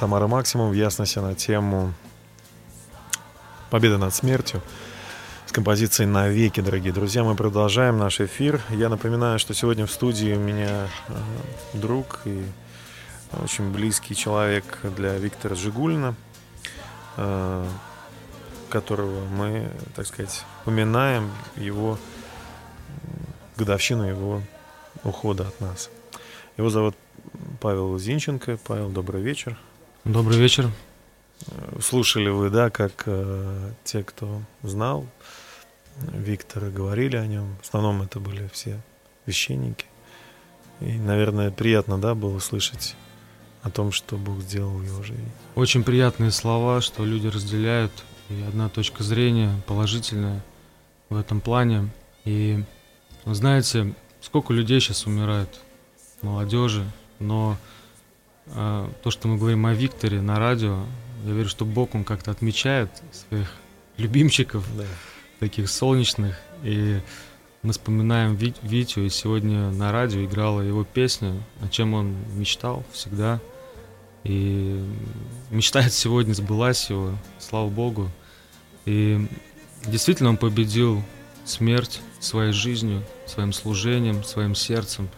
«Самара 0.02 0.26
Максимум» 0.26 0.72
в 0.72 0.74
ясности 0.74 1.20
на 1.20 1.36
тему 1.36 1.93
«Победа 3.70 3.99
над 3.99 4.16
смертью» 4.16 4.60
с 5.45 5.52
композицией 5.52 6.10
«Навеки», 6.10 6.60
дорогие 6.60 6.91
друзья. 6.91 7.24
Мы 7.24 7.36
продолжаем 7.36 7.99
наш 7.99 8.20
эфир. 8.20 8.64
Я 8.72 8.89
напоминаю, 8.89 9.38
что 9.38 9.54
сегодня 9.54 9.86
в 9.86 9.91
студии 9.91 10.34
у 10.34 10.39
меня 10.39 10.88
э, 11.08 11.14
друг 11.76 12.22
и 12.26 12.43
очень 13.43 13.72
близкий 13.72 14.16
человек 14.16 14.80
для 14.82 15.20
Виктора 15.20 15.54
Жигулина, 15.54 16.16
э, 17.18 17.68
которого 18.72 19.24
мы, 19.26 19.70
так 19.95 20.08
сказать, 20.08 20.45
поминаем 20.66 21.30
его 21.56 21.99
годовщину 23.56 24.10
его 24.10 24.41
ухода 25.04 25.47
от 25.47 25.62
нас. 25.62 25.91
Его 26.58 26.72
зовут 26.72 26.95
Павел 27.60 27.99
Зинченко. 27.99 28.58
Павел, 28.66 28.89
добрый 28.89 29.22
вечер. 29.22 29.60
Добрый 30.06 30.39
вечер. 30.39 30.72
Слушали 31.80 32.30
вы, 32.30 32.49
да, 32.49 32.72
как 32.72 33.04
э, 33.06 33.72
те, 33.84 34.04
кто 34.04 34.41
знал 34.64 35.06
Виктора, 35.95 36.70
говорили 36.70 37.18
о 37.18 37.28
нем. 37.28 37.56
В 37.62 37.68
основном 37.68 38.02
это 38.02 38.20
были 38.20 38.49
все 38.52 38.82
священники. 39.26 39.86
И, 40.80 40.93
наверное, 40.93 41.52
приятно, 41.52 41.99
да, 41.99 42.16
было 42.16 42.39
слышать 42.39 42.95
о 43.62 43.70
том, 43.70 43.91
что 43.91 44.18
Бог 44.18 44.39
сделал 44.39 44.72
в 44.72 44.84
его 44.84 45.04
жизни. 45.04 45.32
Очень 45.54 45.84
приятные 45.84 46.32
слова, 46.32 46.82
что 46.82 47.06
люди 47.06 47.28
разделяют. 47.28 47.91
И 48.30 48.41
одна 48.41 48.70
точка 48.70 49.04
зрения 49.04 49.54
положительная 49.68 50.43
в 51.10 51.16
этом 51.16 51.41
плане. 51.41 51.89
И, 52.26 52.64
знаете, 53.24 53.93
сколько 54.20 54.52
людей 54.52 54.80
сейчас 54.80 55.06
умирает, 55.06 55.60
молодежи, 56.24 56.89
но 57.20 57.56
то, 58.46 59.10
что 59.10 59.28
мы 59.28 59.38
говорим 59.38 59.66
о 59.66 59.74
Викторе 59.74 60.22
на 60.22 60.39
радио, 60.39 60.84
я 61.26 61.34
верю, 61.34 61.50
что 61.50 61.66
Бог, 61.66 61.96
Он 61.96 62.04
как-то 62.04 62.32
отмечает 62.32 62.89
своих 63.12 63.54
любимчиков, 63.98 64.66
да. 64.76 64.86
таких 65.39 65.70
солнечных, 65.70 66.39
и 66.64 67.00
мы 67.64 67.74
вспоминаем 67.74 68.36
Витю, 68.36 69.02
и 69.02 69.10
сегодня 69.10 69.70
на 69.70 69.92
радио 69.92 70.26
играла 70.26 70.62
его 70.62 70.84
песня, 70.84 71.34
о 71.62 71.68
чем 71.68 71.94
он 71.94 72.16
мечтал 72.36 72.84
всегда. 72.92 73.39
И 74.24 74.84
мечтает 75.52 75.94
сегодня 75.94 76.34
сбылась 76.34 76.89
его, 76.89 77.14
слава 77.39 77.70
Богу. 77.70 78.10
И 78.86 79.28
действительно 79.86 80.30
он 80.30 80.38
победил 80.38 81.04
смерть 81.46 82.02
своей 82.20 82.52
жизнью, 82.52 83.04
своим 83.28 83.54
служением, 83.54 84.24
своим 84.24 84.56
сердцем, 84.56 85.10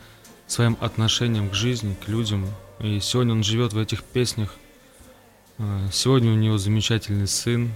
своим 0.47 0.77
отношением 0.81 1.49
к 1.49 1.53
жизни, 1.53 1.95
к 2.05 2.09
людям. 2.09 2.45
И 2.83 2.99
сегодня 2.99 3.31
он 3.31 3.43
живет 3.43 3.71
в 3.71 3.77
этих 3.77 4.03
песнях. 4.03 4.53
А, 5.57 5.87
сегодня 5.89 6.33
у 6.33 6.35
него 6.35 6.57
замечательный 6.57 7.29
сын 7.29 7.71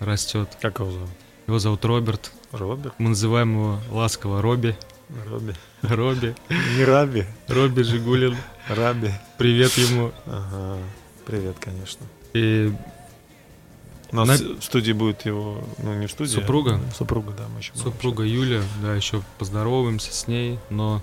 растет. 0.00 0.48
Как 0.60 0.80
его 0.80 0.90
зовут? 0.90 1.10
Его 1.46 1.58
зовут 1.60 1.84
Роберт. 1.84 2.32
Роберт? 2.50 2.92
Мы 2.98 3.10
называем 3.10 3.52
его 3.52 3.78
ласково 3.88 4.42
Робби. 4.42 4.76
Робби. 5.30 5.54
Робби. 5.82 6.34
Не 6.76 6.84
Раби. 6.84 7.24
Робби 7.46 7.82
Жигулин. 7.82 8.36
Раби. 8.68 9.12
Привет 9.38 9.70
ему. 9.74 10.10
Ага. 10.26 10.78
Привет, 11.24 11.56
конечно. 11.60 12.04
И 12.32 12.72
у 14.10 14.16
нас 14.16 14.40
На... 14.40 14.56
в 14.56 14.64
студии 14.64 14.90
будет 14.90 15.24
его, 15.24 15.62
ну 15.78 15.94
не 15.94 16.08
в 16.08 16.10
студии. 16.10 16.34
Супруга. 16.34 16.80
А, 16.84 16.94
супруга, 16.94 17.30
да, 17.30 17.46
мы 17.54 17.60
еще. 17.60 17.72
Супруга 17.76 18.24
Юля, 18.24 18.62
да, 18.82 18.96
еще 18.96 19.22
поздороваемся 19.38 20.12
с 20.12 20.26
ней. 20.26 20.58
Но 20.68 21.00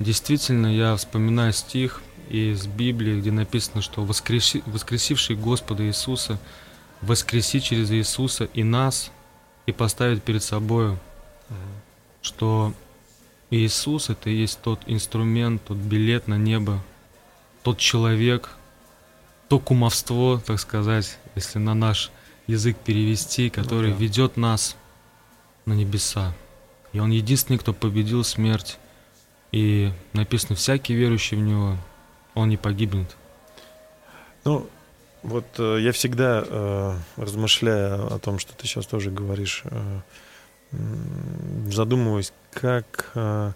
действительно 0.00 0.66
я 0.66 0.94
вспоминаю 0.96 1.54
стих 1.54 2.02
из 2.30 2.66
Библии, 2.66 3.20
где 3.20 3.32
написано, 3.32 3.82
что 3.82 4.04
воскреси, 4.04 4.62
воскресивший 4.66 5.36
Господа 5.36 5.86
Иисуса 5.86 6.38
воскреси 7.02 7.60
через 7.60 7.90
Иисуса 7.90 8.44
и 8.44 8.62
нас 8.62 9.10
и 9.66 9.72
поставить 9.72 10.22
перед 10.22 10.42
собой, 10.42 10.96
что 12.22 12.74
Иисус 13.50 14.10
это 14.10 14.30
и 14.30 14.34
есть 14.34 14.60
тот 14.62 14.80
инструмент, 14.86 15.62
тот 15.64 15.76
билет 15.76 16.28
на 16.28 16.36
небо, 16.36 16.82
тот 17.62 17.78
человек, 17.78 18.50
то 19.48 19.58
кумовство, 19.58 20.40
так 20.44 20.60
сказать, 20.60 21.18
если 21.34 21.58
на 21.58 21.74
наш 21.74 22.10
язык 22.46 22.76
перевести, 22.78 23.50
который 23.50 23.90
ну, 23.90 23.96
да. 23.96 24.02
ведет 24.02 24.36
нас 24.36 24.76
на 25.66 25.72
небеса. 25.72 26.32
И 26.92 27.00
он 27.00 27.10
единственный, 27.10 27.58
кто 27.58 27.72
победил 27.72 28.24
смерть. 28.24 28.78
И 29.52 29.92
написано, 30.12 30.54
всякий 30.54 30.94
верующий 30.94 31.36
в 31.36 31.40
него, 31.40 31.76
он 32.34 32.48
не 32.48 32.56
погибнет. 32.56 33.16
Ну, 34.44 34.66
вот 35.22 35.44
э, 35.58 35.78
я 35.80 35.92
всегда 35.92 36.44
э, 36.46 36.94
размышляя 37.16 38.06
о 38.06 38.18
том, 38.18 38.38
что 38.38 38.54
ты 38.54 38.66
сейчас 38.66 38.86
тоже 38.86 39.10
говоришь, 39.10 39.62
э, 39.64 40.00
задумываюсь, 41.70 42.32
как, 42.52 43.10
э, 43.14 43.52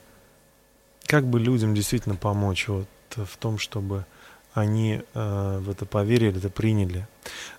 как 1.06 1.26
бы 1.26 1.40
людям 1.40 1.74
действительно 1.74 2.16
помочь 2.16 2.68
вот 2.68 2.88
в 3.16 3.36
том, 3.38 3.58
чтобы 3.58 4.04
они 4.52 5.02
э, 5.14 5.58
в 5.60 5.70
это 5.70 5.86
поверили, 5.86 6.36
это 6.36 6.50
приняли. 6.50 7.06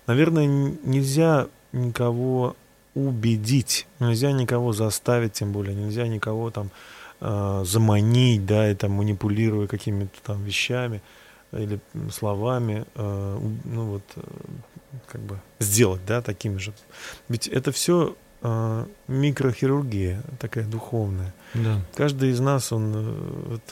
Наверное, 0.06 0.46
нельзя 0.46 1.48
никого 1.72 2.54
убедить, 2.94 3.86
нельзя 3.98 4.32
никого 4.32 4.72
заставить, 4.72 5.32
тем 5.32 5.52
более 5.52 5.74
нельзя 5.74 6.06
никого 6.06 6.50
там 6.50 6.66
э, 6.66 6.95
заманить, 7.20 8.44
да, 8.44 8.70
и 8.70 8.74
там 8.74 8.92
манипулируя 8.92 9.66
какими-то 9.66 10.18
там 10.22 10.44
вещами 10.44 11.00
или 11.52 11.80
словами, 12.12 12.84
э, 12.94 13.38
ну 13.64 13.86
вот, 13.86 14.02
э, 14.16 14.20
как 15.06 15.20
бы 15.20 15.40
сделать, 15.58 16.00
да, 16.06 16.20
такими 16.20 16.58
же. 16.58 16.72
Ведь 17.28 17.48
это 17.48 17.72
все 17.72 18.16
э, 18.42 18.86
микрохирургия 19.08 20.22
такая 20.38 20.64
духовная. 20.64 21.34
Да. 21.54 21.80
Каждый 21.94 22.30
из 22.30 22.40
нас, 22.40 22.72
он 22.72 22.92
э, 22.94 23.42
вот, 23.48 23.62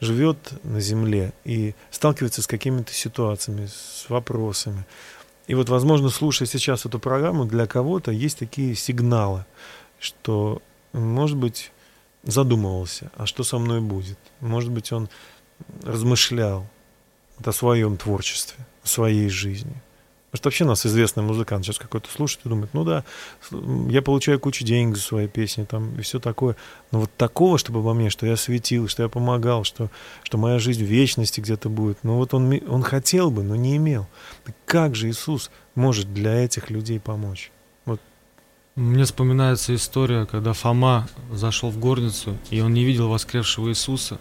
живет 0.00 0.38
на 0.62 0.80
Земле 0.80 1.32
и 1.44 1.74
сталкивается 1.90 2.42
с 2.42 2.46
какими-то 2.46 2.92
ситуациями, 2.92 3.66
с 3.66 4.06
вопросами. 4.08 4.84
И 5.46 5.54
вот, 5.54 5.68
возможно, 5.68 6.08
слушая 6.08 6.48
сейчас 6.48 6.86
эту 6.86 6.98
программу, 6.98 7.44
для 7.44 7.66
кого-то 7.66 8.10
есть 8.10 8.38
такие 8.38 8.74
сигналы, 8.74 9.44
что, 9.98 10.62
может 10.92 11.36
быть, 11.36 11.70
задумывался, 12.26 13.10
а 13.16 13.26
что 13.26 13.44
со 13.44 13.58
мной 13.58 13.80
будет. 13.80 14.18
Может 14.40 14.70
быть, 14.70 14.92
он 14.92 15.08
размышлял 15.82 16.66
о 17.42 17.52
своем 17.52 17.96
творчестве, 17.96 18.64
о 18.82 18.88
своей 18.88 19.28
жизни. 19.28 19.74
Потому 20.34 20.38
что 20.38 20.48
вообще 20.48 20.64
нас 20.64 20.86
известный 20.86 21.22
музыкант 21.22 21.64
сейчас 21.64 21.78
какой-то 21.78 22.10
слушает 22.10 22.44
и 22.44 22.48
думает, 22.48 22.70
ну 22.72 22.82
да, 22.82 23.04
я 23.88 24.02
получаю 24.02 24.40
кучу 24.40 24.64
денег 24.64 24.96
за 24.96 25.02
свои 25.02 25.28
песни 25.28 25.62
там 25.62 25.96
и 25.96 26.02
все 26.02 26.18
такое. 26.18 26.56
Но 26.90 26.98
вот 27.00 27.10
такого, 27.16 27.56
чтобы 27.56 27.82
во 27.82 27.94
мне, 27.94 28.10
что 28.10 28.26
я 28.26 28.36
светил, 28.36 28.88
что 28.88 29.04
я 29.04 29.08
помогал, 29.08 29.62
что, 29.62 29.90
что 30.24 30.36
моя 30.36 30.58
жизнь 30.58 30.84
в 30.84 30.88
вечности 30.88 31.40
где-то 31.40 31.68
будет. 31.68 31.98
Ну 32.02 32.16
вот 32.16 32.34
он, 32.34 32.52
он 32.66 32.82
хотел 32.82 33.30
бы, 33.30 33.44
но 33.44 33.54
не 33.54 33.76
имел. 33.76 34.08
Как 34.64 34.96
же 34.96 35.08
Иисус 35.08 35.52
может 35.76 36.12
для 36.12 36.34
этих 36.34 36.68
людей 36.68 36.98
помочь? 36.98 37.52
Мне 38.76 39.04
вспоминается 39.04 39.72
история, 39.74 40.26
когда 40.26 40.52
Фома 40.52 41.08
зашел 41.32 41.70
в 41.70 41.78
горницу, 41.78 42.36
и 42.50 42.60
он 42.60 42.74
не 42.74 42.84
видел 42.84 43.08
воскресшего 43.08 43.68
Иисуса. 43.68 44.18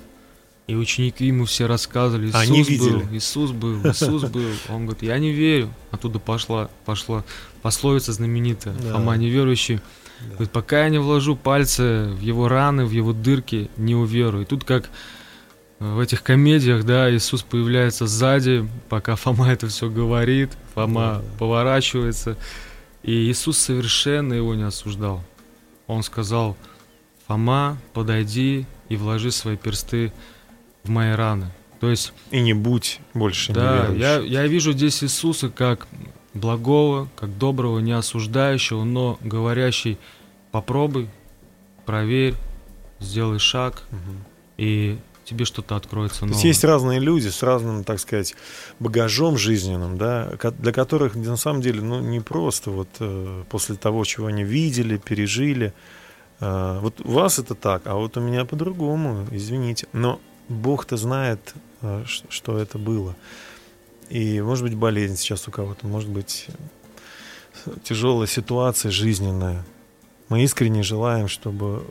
И 0.67 0.75
ученики 0.75 1.25
ему 1.25 1.45
все 1.45 1.65
рассказывали, 1.65 2.27
Иисус 2.27 2.41
Они 2.41 2.63
видели. 2.63 2.89
был, 2.89 3.03
Иисус 3.11 3.51
был, 3.51 3.85
Иисус 3.85 4.23
был. 4.23 4.49
Он 4.69 4.85
говорит, 4.85 5.03
я 5.03 5.17
не 5.19 5.31
верю. 5.31 5.73
Оттуда 5.91 6.19
пошла, 6.19 6.69
пошла 6.85 7.25
пословица 7.61 8.13
знаменитая. 8.13 8.73
Да. 8.75 8.93
Фома 8.93 9.17
неверующий. 9.17 9.81
Да. 10.21 10.35
Говорит, 10.35 10.51
пока 10.51 10.83
я 10.83 10.89
не 10.89 10.99
вложу 10.99 11.35
пальцы 11.35 12.05
в 12.13 12.21
его 12.21 12.47
раны, 12.47 12.85
в 12.85 12.91
его 12.91 13.11
дырки, 13.11 13.69
не 13.75 13.93
уверую. 13.93 14.43
И 14.43 14.45
тут 14.45 14.63
как 14.63 14.89
в 15.79 15.99
этих 15.99 16.23
комедиях, 16.23 16.85
да, 16.85 17.13
Иисус 17.13 17.43
появляется 17.43 18.07
сзади, 18.07 18.65
пока 18.87 19.17
Фома 19.17 19.51
это 19.51 19.67
все 19.67 19.89
говорит, 19.89 20.51
Фома 20.75 21.01
да, 21.01 21.15
да. 21.15 21.37
поворачивается. 21.39 22.37
И 23.03 23.11
Иисус 23.11 23.57
совершенно 23.57 24.33
его 24.33 24.55
не 24.55 24.63
осуждал. 24.63 25.23
Он 25.87 26.03
сказал, 26.03 26.55
Фома, 27.27 27.77
подойди 27.93 28.65
и 28.89 28.95
вложи 28.95 29.31
свои 29.31 29.57
персты 29.57 30.11
в 30.83 30.89
мои 30.89 31.11
раны. 31.11 31.51
То 31.79 31.89
есть... 31.89 32.13
И 32.31 32.39
не 32.39 32.53
будь 32.53 33.01
больше 33.13 33.51
Да, 33.51 33.89
я, 33.89 34.19
я 34.19 34.47
вижу 34.47 34.71
здесь 34.71 35.03
Иисуса 35.03 35.49
как 35.49 35.87
благого, 36.33 37.09
как 37.15 37.37
доброго, 37.37 37.79
не 37.79 37.91
осуждающего, 37.91 38.83
но 38.83 39.17
говорящий 39.21 39.97
попробуй, 40.51 41.09
проверь, 41.85 42.35
сделай 42.99 43.39
шаг, 43.39 43.83
угу. 43.91 44.17
и 44.57 44.97
тебе 45.23 45.45
что-то 45.45 45.75
откроется 45.75 46.21
новое. 46.21 46.33
То 46.33 46.35
есть 46.35 46.45
есть 46.45 46.63
разные 46.63 46.99
люди 46.99 47.27
с 47.27 47.43
разным, 47.43 47.83
так 47.83 47.99
сказать, 47.99 48.35
багажом 48.79 49.37
жизненным, 49.37 49.97
да, 49.97 50.33
для 50.59 50.71
которых 50.71 51.15
на 51.15 51.37
самом 51.37 51.61
деле 51.61 51.81
ну, 51.81 51.99
не 51.99 52.19
просто 52.19 52.71
вот 52.71 52.89
э, 52.99 53.43
после 53.49 53.75
того, 53.75 54.03
чего 54.03 54.27
они 54.27 54.43
видели, 54.43 54.97
пережили. 54.97 55.73
Э, 56.39 56.79
вот 56.81 57.01
у 57.03 57.11
вас 57.11 57.39
это 57.39 57.55
так, 57.55 57.83
а 57.85 57.95
вот 57.95 58.17
у 58.17 58.21
меня 58.21 58.45
по-другому, 58.45 59.27
извините. 59.31 59.87
Но 59.93 60.19
Бог-то 60.49 60.97
знает, 60.97 61.53
э, 61.81 62.03
что 62.05 62.57
это 62.57 62.77
было. 62.77 63.15
И, 64.09 64.41
может 64.41 64.63
быть, 64.63 64.75
болезнь 64.75 65.15
сейчас 65.15 65.47
у 65.47 65.51
кого-то, 65.51 65.87
может 65.87 66.09
быть, 66.09 66.47
тяжелая 67.83 68.27
ситуация 68.27 68.91
жизненная. 68.91 69.63
Мы 70.29 70.43
искренне 70.43 70.83
желаем, 70.83 71.27
чтобы 71.27 71.83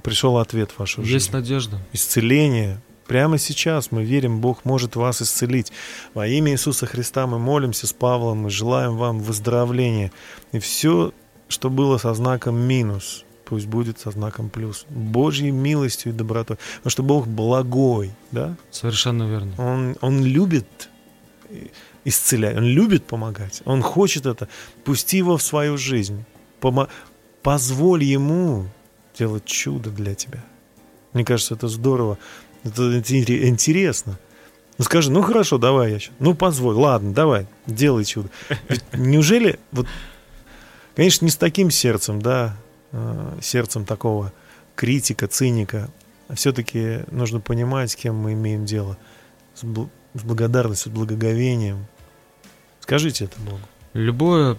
пришел 0.00 0.38
ответ 0.38 0.72
в 0.72 0.78
вашу 0.78 1.02
жизнь. 1.02 1.14
Есть 1.14 1.32
надежда. 1.32 1.78
Исцеление. 1.92 2.80
Прямо 3.06 3.38
сейчас 3.38 3.90
мы 3.90 4.04
верим, 4.04 4.40
Бог 4.40 4.64
может 4.64 4.94
вас 4.94 5.20
исцелить. 5.20 5.72
Во 6.14 6.26
имя 6.26 6.52
Иисуса 6.52 6.86
Христа 6.86 7.26
мы 7.26 7.38
молимся 7.38 7.86
с 7.86 7.92
Павлом, 7.92 8.38
мы 8.38 8.50
желаем 8.50 8.96
вам 8.96 9.18
выздоровления. 9.18 10.12
И 10.52 10.60
все, 10.60 11.12
что 11.48 11.70
было 11.70 11.98
со 11.98 12.14
знаком 12.14 12.56
минус, 12.56 13.24
пусть 13.46 13.66
будет 13.66 13.98
со 13.98 14.12
знаком 14.12 14.48
плюс. 14.48 14.86
Божьей 14.88 15.50
милостью 15.50 16.12
и 16.12 16.14
добротой. 16.14 16.56
Потому 16.76 16.90
что 16.90 17.02
Бог 17.02 17.26
благой, 17.26 18.12
да? 18.30 18.54
Совершенно 18.70 19.24
верно. 19.24 19.52
Он, 19.58 19.96
он 20.00 20.24
любит 20.24 20.88
исцелять, 22.04 22.56
он 22.56 22.64
любит 22.64 23.04
помогать, 23.06 23.60
он 23.64 23.82
хочет 23.82 24.24
это. 24.24 24.48
Пусти 24.84 25.16
его 25.16 25.36
в 25.36 25.42
свою 25.42 25.76
жизнь. 25.76 26.24
Помо... 26.60 26.86
Позволь 27.42 28.04
ему 28.04 28.66
делать 29.16 29.44
чудо 29.44 29.90
для 29.90 30.14
тебя. 30.14 30.42
Мне 31.12 31.24
кажется, 31.24 31.54
это 31.54 31.68
здорово. 31.68 32.18
Это, 32.64 32.98
интересно. 32.98 34.18
Ну 34.78 34.84
скажи, 34.84 35.10
ну 35.10 35.22
хорошо, 35.22 35.58
давай 35.58 35.92
я 35.92 35.98
сейчас. 35.98 36.14
Ну 36.18 36.34
позволь, 36.34 36.74
ладно, 36.74 37.12
давай, 37.12 37.46
делай 37.66 38.04
чудо. 38.04 38.30
Ведь 38.68 38.82
неужели, 38.94 39.58
вот, 39.72 39.86
конечно, 40.96 41.24
не 41.24 41.30
с 41.30 41.36
таким 41.36 41.70
сердцем, 41.70 42.22
да, 42.22 42.56
э, 42.92 43.38
сердцем 43.42 43.84
такого 43.84 44.32
критика, 44.74 45.26
циника, 45.26 45.90
а 46.28 46.34
все-таки 46.34 47.00
нужно 47.10 47.40
понимать, 47.40 47.90
с 47.90 47.96
кем 47.96 48.16
мы 48.16 48.32
имеем 48.32 48.64
дело. 48.64 48.96
С, 49.54 49.64
бл- 49.64 49.90
с 50.14 50.22
благодарностью, 50.22 50.92
с 50.92 50.94
благоговением. 50.94 51.86
Скажите 52.80 53.24
это 53.26 53.38
Богу. 53.40 53.60
Любое 53.92 54.56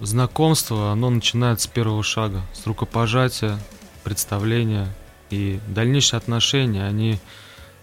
знакомство, 0.00 0.92
оно 0.92 1.10
начинается 1.10 1.68
с 1.68 1.70
первого 1.70 2.02
шага, 2.02 2.42
с 2.52 2.66
рукопожатия, 2.66 3.58
представления 4.04 4.88
и 5.30 5.60
дальнейшие 5.68 6.18
отношения, 6.18 6.86
они 6.86 7.18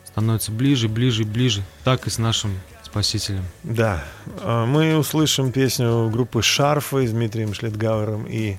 становятся 0.05 0.51
ближе, 0.51 0.87
ближе, 0.87 1.23
ближе, 1.23 1.63
так 1.83 2.07
и 2.07 2.09
с 2.09 2.17
нашим 2.17 2.59
Спасителем. 2.95 3.43
Да, 3.63 4.01
а 4.41 4.65
мы 4.65 4.97
услышим 4.97 5.51
песню 5.51 6.09
группы 6.09 6.41
Шарфы 6.41 7.05
с 7.05 7.11
Дмитрием 7.11 7.53
Шлетгауэром 7.53 8.25
и 8.25 8.55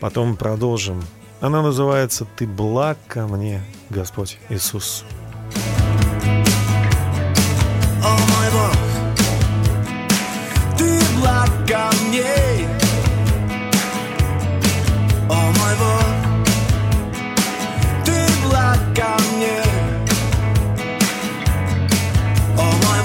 потом 0.00 0.36
продолжим. 0.36 1.04
Она 1.42 1.60
называется 1.60 2.26
«Ты 2.36 2.46
благ 2.46 2.96
ко 3.06 3.26
мне, 3.26 3.62
Господь 3.90 4.38
Иисус». 4.48 5.04
О 8.02 8.16
мой 8.16 8.50
Бог, 8.50 8.72
ты 10.78 10.98
благ 11.18 11.50
ко 11.68 11.90
мне. 12.08 12.75
О 15.28 15.34
мой 15.34 15.74
ты 18.04 18.14
благ 18.44 18.78
ко 18.94 19.16
мне. 19.34 19.60
О 22.56 22.62
мой 22.62 23.00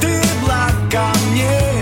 ты 0.00 0.20
благ 0.42 0.74
ко 0.90 1.12
мне. 1.30 1.73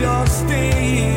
Где 0.00 0.06
звезды 0.06 1.09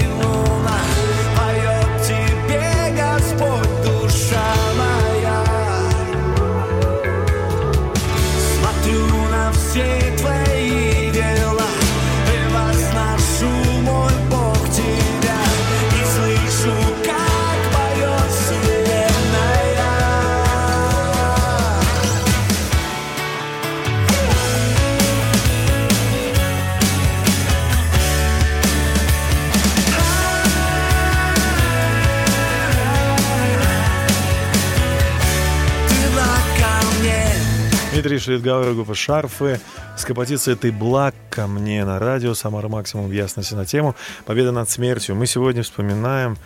Дмитрий 38.13 38.35
Шлитгауэр, 38.35 38.75
группа 38.75 38.93
«Шарфы» 38.93 39.59
с 39.97 40.05
композицией 40.05 40.55
«Ты 40.55 40.71
благ 40.71 41.15
ко 41.31 41.47
мне» 41.47 41.83
на 41.83 41.97
радио 41.97 42.35
«Самара 42.35 42.67
Максимум» 42.67 43.07
в 43.07 43.11
ясности 43.11 43.55
на 43.55 43.65
тему 43.65 43.95
«Победа 44.25 44.51
над 44.51 44.69
смертью». 44.69 45.15
Мы 45.15 45.25
сегодня 45.25 45.63
вспоминаем 45.63 46.37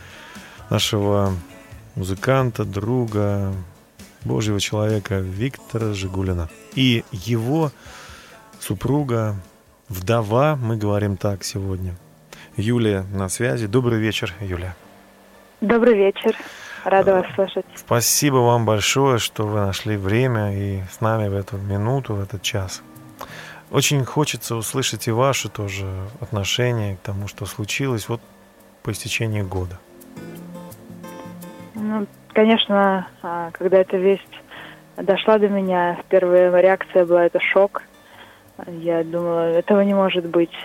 нашего 0.70 1.34
музыканта, 1.96 2.64
друга, 2.64 3.52
божьего 4.24 4.62
человека 4.62 5.20
Виктора 5.20 5.92
Жигулина 5.92 6.50
и 6.74 7.04
его 7.12 7.74
супруга 8.62 9.36
вдова, 9.90 10.56
мы 10.56 10.78
говорим 10.78 11.18
так 11.18 11.44
сегодня. 11.44 11.98
Юлия 12.56 13.04
на 13.12 13.28
связи. 13.28 13.68
Добрый 13.68 14.00
вечер, 14.00 14.34
Юлия. 14.40 14.74
Добрый 15.60 15.98
вечер. 15.98 16.34
Рада 16.88 17.16
вас 17.16 17.26
слышать. 17.36 17.66
Спасибо 17.76 18.38
вам 18.38 18.66
большое, 18.66 19.18
что 19.20 19.46
вы 19.46 19.60
нашли 19.60 19.98
время 19.98 20.54
и 20.56 20.82
с 20.90 21.02
нами 21.02 21.28
в 21.28 21.34
эту 21.34 21.58
минуту, 21.58 22.14
в 22.14 22.22
этот 22.22 22.42
час. 22.42 22.82
Очень 23.72 24.06
хочется 24.06 24.56
услышать 24.56 25.10
и 25.10 25.12
ваши 25.12 25.50
тоже 25.50 25.86
отношения 26.22 26.96
к 26.96 27.00
тому, 27.00 27.28
что 27.28 27.46
случилось 27.46 28.08
вот 28.08 28.22
по 28.84 28.92
истечении 28.92 29.42
года. 29.42 29.78
Ну, 31.76 32.08
конечно, 32.30 33.06
а, 33.22 33.52
когда 33.52 33.80
эта 33.80 33.98
весть 33.98 34.24
дошла 34.96 35.40
до 35.40 35.50
меня, 35.50 36.00
первая 36.08 36.58
реакция 36.62 37.06
была 37.06 37.26
это 37.26 37.42
шок. 37.42 37.84
Я 38.66 39.04
думала, 39.04 39.50
этого 39.52 39.82
не 39.82 39.94
может 39.94 40.26
быть. 40.26 40.56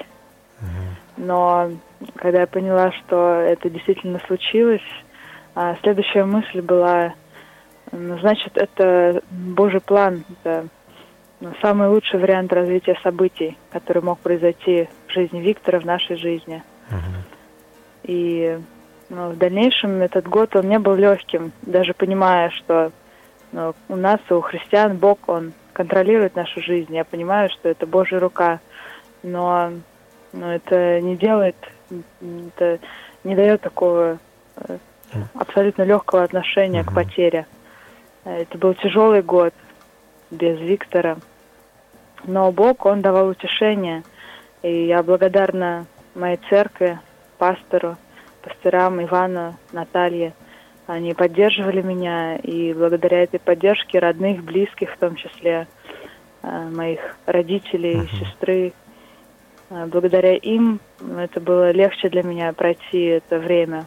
Но 1.17 1.69
когда 2.15 2.43
я 2.43 2.47
поняла, 2.47 2.93
что 2.93 3.41
это 3.41 3.69
действительно 3.69 4.21
случилось, 4.29 4.81
а 5.55 5.77
следующая 5.83 6.25
мысль 6.25 6.61
была, 6.61 7.15
ну, 7.91 8.19
значит, 8.19 8.57
это 8.57 9.23
Божий 9.31 9.81
план, 9.81 10.25
это 10.31 10.69
ну, 11.41 11.53
самый 11.61 11.89
лучший 11.89 12.21
вариант 12.21 12.53
развития 12.53 12.97
событий, 13.03 13.59
который 13.71 14.03
мог 14.03 14.19
произойти 14.21 14.89
в 15.07 15.13
жизни 15.13 15.41
Виктора, 15.41 15.81
в 15.81 15.85
нашей 15.85 16.17
жизни. 16.17 16.63
И 18.05 18.59
ну, 19.09 19.31
в 19.31 19.37
дальнейшем 19.37 20.01
этот 20.01 20.27
год 20.27 20.57
он 20.57 20.69
не 20.69 20.79
был 20.79 20.95
легким, 20.95 21.53
даже 21.63 21.95
понимая, 21.95 22.51
что 22.51 22.93
ну, 23.53 23.75
у 23.89 23.97
нас, 23.97 24.21
у 24.31 24.41
христиан, 24.41 24.97
Бог, 24.97 25.19
Он 25.29 25.53
контролирует 25.73 26.35
нашу 26.35 26.63
жизнь. 26.63 26.95
Я 26.95 27.05
понимаю, 27.05 27.51
что 27.51 27.69
это 27.69 27.87
Божья 27.87 28.19
рука, 28.19 28.61
но, 29.23 29.73
но 30.33 30.55
это 30.55 31.01
не 31.01 31.17
делает, 31.17 31.57
это 31.91 32.79
не 33.25 33.35
дает 33.35 33.61
такого 33.61 34.19
э, 34.57 34.79
абсолютно 35.35 35.83
легкого 35.83 36.23
отношения 36.23 36.81
mm-hmm. 36.81 36.91
к 36.91 36.95
потере. 36.95 37.47
Это 38.25 38.59
был 38.59 38.75
тяжелый 38.75 39.23
год 39.23 39.53
без 40.31 40.59
Виктора. 40.61 41.17
Но 42.25 42.53
Бог, 42.53 42.87
Он 42.87 43.01
давал 43.01 43.29
утешение. 43.29 44.03
И 44.63 44.87
я 44.87 45.03
благодарна 45.03 45.87
моей 46.15 46.39
церкви, 46.49 46.99
пастору, 47.39 47.97
пасторам 48.43 49.03
Ивану, 49.03 49.57
Наталье. 49.73 50.35
Они 50.87 51.15
поддерживали 51.15 51.81
меня, 51.81 52.37
и 52.37 52.73
благодаря 52.73 53.23
этой 53.23 53.41
поддержке 53.41 53.99
родных, 53.99 54.43
близких, 54.43 54.93
в 54.93 54.99
том 54.99 55.17
числе 55.17 55.67
э, 56.43 56.69
моих 56.71 57.01
родителей, 57.27 58.03
uh-huh. 58.03 58.19
сестры, 58.19 58.73
э, 59.71 59.87
благодаря 59.87 60.35
им 60.35 60.81
это 61.19 61.41
было 61.41 61.71
легче 61.71 62.09
для 62.09 62.23
меня 62.23 62.53
пройти 62.53 63.05
это 63.05 63.39
время 63.39 63.87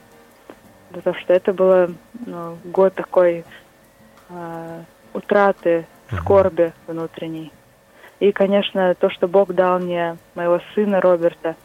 потому 0.95 1.15
что 1.17 1.33
это 1.33 1.53
было 1.53 1.89
ну, 2.25 2.57
год 2.63 2.93
такой 2.95 3.43
э, 4.29 4.83
утраты, 5.13 5.85
скорби 6.11 6.73
внутренней. 6.87 7.51
И, 8.19 8.31
конечно, 8.31 8.95
то, 8.95 9.09
что 9.09 9.27
Бог 9.27 9.53
дал 9.53 9.79
мне 9.79 10.17
моего 10.35 10.61
сына 10.73 11.01
Роберта, 11.01 11.55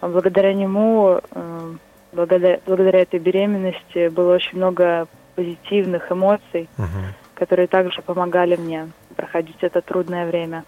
благодаря 0.00 0.52
нему, 0.52 1.20
э, 1.30 1.74
благодаря, 2.12 2.60
благодаря 2.66 3.02
этой 3.02 3.20
беременности, 3.20 4.08
было 4.08 4.34
очень 4.34 4.58
много 4.58 5.06
позитивных 5.36 6.10
эмоций, 6.10 6.68
угу. 6.76 6.88
которые 7.34 7.68
также 7.68 8.02
помогали 8.02 8.56
мне 8.56 8.90
проходить 9.14 9.58
это 9.60 9.80
трудное 9.80 10.26
время. 10.26 10.64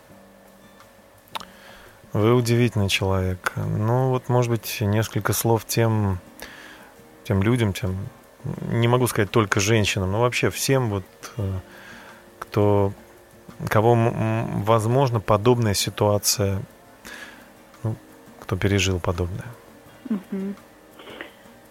Вы 2.13 2.35
удивительный 2.35 2.89
человек. 2.89 3.55
Ну 3.57 4.11
вот, 4.11 4.29
может 4.29 4.51
быть, 4.51 4.79
несколько 4.83 5.33
слов 5.33 5.65
тем 5.65 6.19
тем 7.25 7.43
людям, 7.43 7.73
тем, 7.73 7.97
не 8.71 8.89
могу 8.89 9.07
сказать 9.07 9.31
только 9.31 9.61
женщинам, 9.61 10.13
но 10.13 10.21
вообще 10.21 10.51
всем, 10.51 10.91
вот, 10.91 11.05
э, 11.37 11.43
кто, 12.39 12.93
кого, 13.69 13.97
возможно, 14.65 15.21
подобная 15.21 15.75
ситуация, 15.75 16.63
ну, 17.83 17.97
кто 18.41 18.57
пережил 18.57 19.01
подобное. 19.01 19.47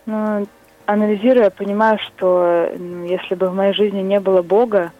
Ну, 0.05 0.47
анализируя, 0.85 1.49
понимаю, 1.49 1.99
что 1.99 2.69
если 3.05 3.35
бы 3.35 3.49
в 3.49 3.55
моей 3.55 3.73
жизни 3.73 4.01
не 4.01 4.19
было 4.19 4.41
Бога, 4.41 4.91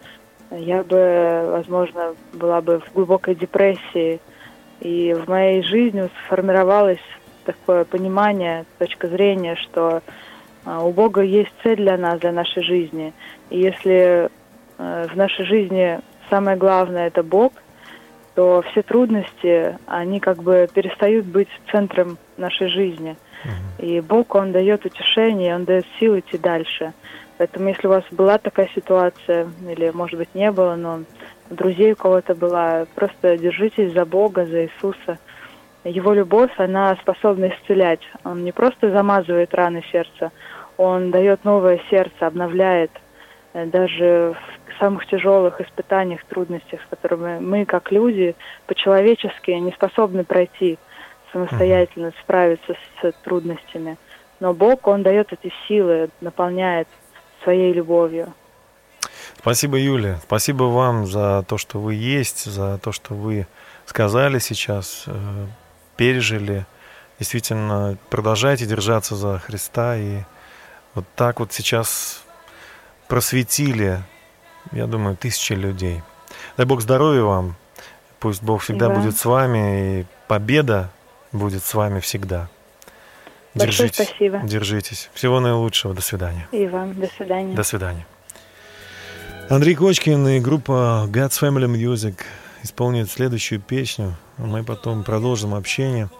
я 0.50 0.82
бы, 0.82 1.48
возможно, 1.50 2.14
была 2.32 2.60
бы 2.60 2.80
в 2.80 2.92
глубокой 2.92 3.34
депрессии. 3.34 4.20
И 4.80 5.14
в 5.14 5.28
моей 5.28 5.62
жизни 5.62 6.10
сформировалось 6.24 7.00
такое 7.44 7.84
понимание, 7.84 8.64
точка 8.78 9.08
зрения, 9.08 9.56
что 9.56 10.02
у 10.64 10.90
Бога 10.90 11.22
есть 11.22 11.52
цель 11.62 11.76
для 11.76 11.96
нас, 11.96 12.20
для 12.20 12.32
нашей 12.32 12.62
жизни. 12.62 13.12
И 13.50 13.58
если 13.58 14.28
э, 14.78 15.06
в 15.08 15.16
нашей 15.16 15.44
жизни 15.44 16.00
самое 16.30 16.56
главное 16.56 17.08
это 17.08 17.22
Бог, 17.22 17.52
то 18.34 18.62
все 18.70 18.82
трудности, 18.82 19.78
они 19.86 20.20
как 20.20 20.42
бы 20.42 20.68
перестают 20.72 21.26
быть 21.26 21.48
центром 21.70 22.16
нашей 22.36 22.68
жизни. 22.68 23.16
И 23.78 24.00
Бог, 24.00 24.34
Он 24.34 24.52
дает 24.52 24.86
утешение, 24.86 25.54
Он 25.54 25.64
дает 25.64 25.84
силы 25.98 26.20
идти 26.20 26.38
дальше. 26.38 26.92
Поэтому 27.38 27.68
если 27.68 27.88
у 27.88 27.90
вас 27.90 28.04
была 28.10 28.38
такая 28.38 28.70
ситуация, 28.74 29.48
или, 29.68 29.90
может 29.90 30.18
быть, 30.18 30.34
не 30.34 30.50
было, 30.52 30.76
но 30.76 31.00
друзей 31.50 31.92
у 31.92 31.96
кого-то 31.96 32.34
была, 32.34 32.86
просто 32.94 33.36
держитесь 33.36 33.92
за 33.92 34.04
Бога, 34.04 34.46
за 34.46 34.64
Иисуса. 34.64 35.18
Его 35.84 36.12
любовь, 36.12 36.52
она 36.58 36.96
способна 36.96 37.48
исцелять. 37.48 38.00
Он 38.24 38.44
не 38.44 38.52
просто 38.52 38.90
замазывает 38.90 39.52
раны 39.54 39.82
сердца, 39.90 40.30
он 40.76 41.10
дает 41.10 41.44
новое 41.44 41.80
сердце, 41.90 42.26
обновляет 42.26 42.90
э, 43.52 43.66
даже 43.66 44.36
в 44.68 44.78
самых 44.78 45.06
тяжелых 45.06 45.60
испытаниях, 45.60 46.24
трудностях, 46.24 46.80
с 46.82 46.88
которыми 46.88 47.40
мы, 47.40 47.64
как 47.64 47.90
люди, 47.90 48.34
по-человечески 48.66 49.50
не 49.50 49.72
способны 49.72 50.24
пройти 50.24 50.78
самостоятельно, 51.32 52.12
справиться 52.22 52.74
с 53.00 53.12
трудностями. 53.24 53.96
Но 54.40 54.54
Бог, 54.54 54.86
Он 54.86 55.02
дает 55.02 55.32
эти 55.32 55.52
силы, 55.66 56.10
наполняет 56.20 56.88
своей 57.42 57.72
любовью. 57.72 58.32
Спасибо, 59.38 59.76
Юля. 59.78 60.18
Спасибо 60.22 60.64
вам 60.64 61.06
за 61.06 61.44
то, 61.48 61.58
что 61.58 61.80
вы 61.80 61.94
есть, 61.94 62.44
за 62.44 62.78
то, 62.78 62.92
что 62.92 63.14
вы 63.14 63.46
сказали 63.86 64.38
сейчас, 64.38 65.04
э, 65.06 65.12
пережили. 65.96 66.66
Действительно, 67.18 67.96
продолжайте 68.10 68.66
держаться 68.66 69.14
за 69.16 69.38
Христа 69.38 69.96
и 69.96 70.22
вот 70.94 71.04
так 71.16 71.40
вот 71.40 71.52
сейчас 71.52 72.22
просветили, 73.08 74.02
я 74.72 74.86
думаю, 74.86 75.16
тысячи 75.16 75.52
людей. 75.52 76.02
Дай 76.56 76.66
Бог 76.66 76.80
здоровья 76.80 77.22
вам. 77.22 77.56
Пусть 78.20 78.42
Бог 78.42 78.62
всегда 78.62 78.88
да. 78.88 78.94
будет 78.94 79.16
с 79.16 79.24
вами, 79.24 80.00
и 80.00 80.06
победа 80.28 80.90
будет 81.32 81.64
с 81.64 81.74
вами 81.74 82.00
всегда. 82.00 82.48
Большое 83.54 83.88
держитесь, 83.88 84.06
спасибо. 84.06 84.40
Держитесь. 84.44 85.10
Всего 85.12 85.40
наилучшего. 85.40 85.92
До 85.94 86.02
свидания. 86.02 86.48
И 86.52 86.66
вам. 86.66 86.98
До 86.98 87.08
свидания. 87.08 87.54
До 87.54 87.62
свидания. 87.62 88.06
Андрей 89.50 89.74
Кочкин 89.74 90.28
и 90.28 90.40
группа 90.40 91.06
God's 91.10 91.38
Family 91.40 91.66
Music 91.66 92.20
исполнит 92.62 93.10
следующую 93.10 93.60
песню. 93.60 94.16
Мы 94.38 94.64
потом 94.64 95.04
продолжим 95.04 95.54
общение. 95.54 96.10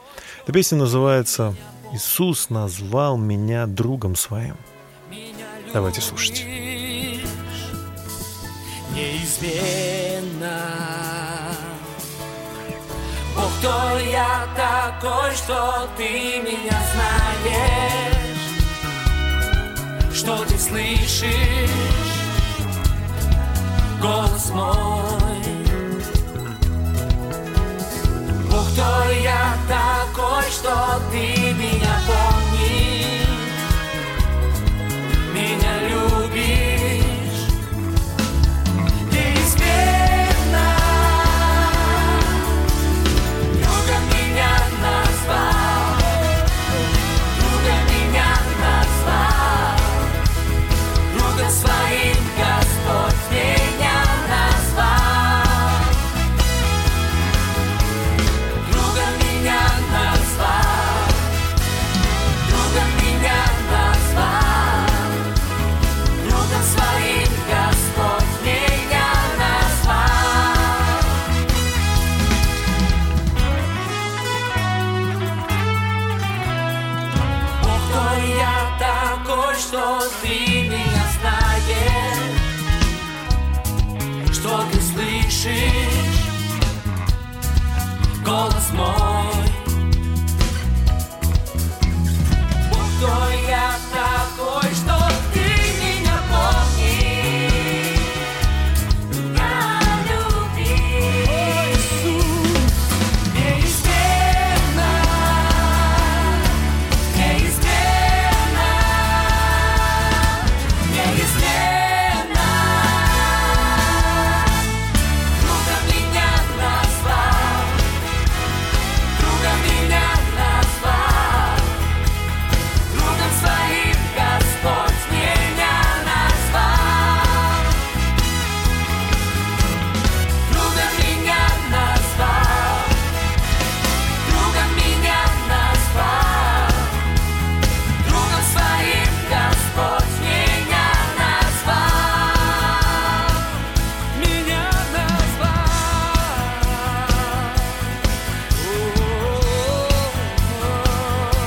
Эта 0.42 0.52
песня 0.52 0.78
называется 0.78 1.54
Иисус 1.92 2.50
назвал 2.50 3.16
меня 3.16 3.66
другом 3.66 4.16
своим. 4.16 4.56
Давайте 5.72 6.00
слушать. 6.00 6.44
Неизменно 8.94 10.60
Бог, 13.34 13.50
кто 13.58 13.98
я 13.98 14.46
такой, 14.54 15.34
что 15.34 15.88
ты 15.96 16.42
меня 16.42 16.78
знаешь 16.92 18.36
Что 20.14 20.44
ты 20.44 20.58
слышишь 20.58 21.70
голос 24.02 24.50
мой 24.50 25.21
кто 28.72 29.10
я 29.22 29.56
такой, 29.68 30.50
что 30.50 31.00
ты 31.10 31.52
меня 31.54 32.00
помнишь, 32.06 32.31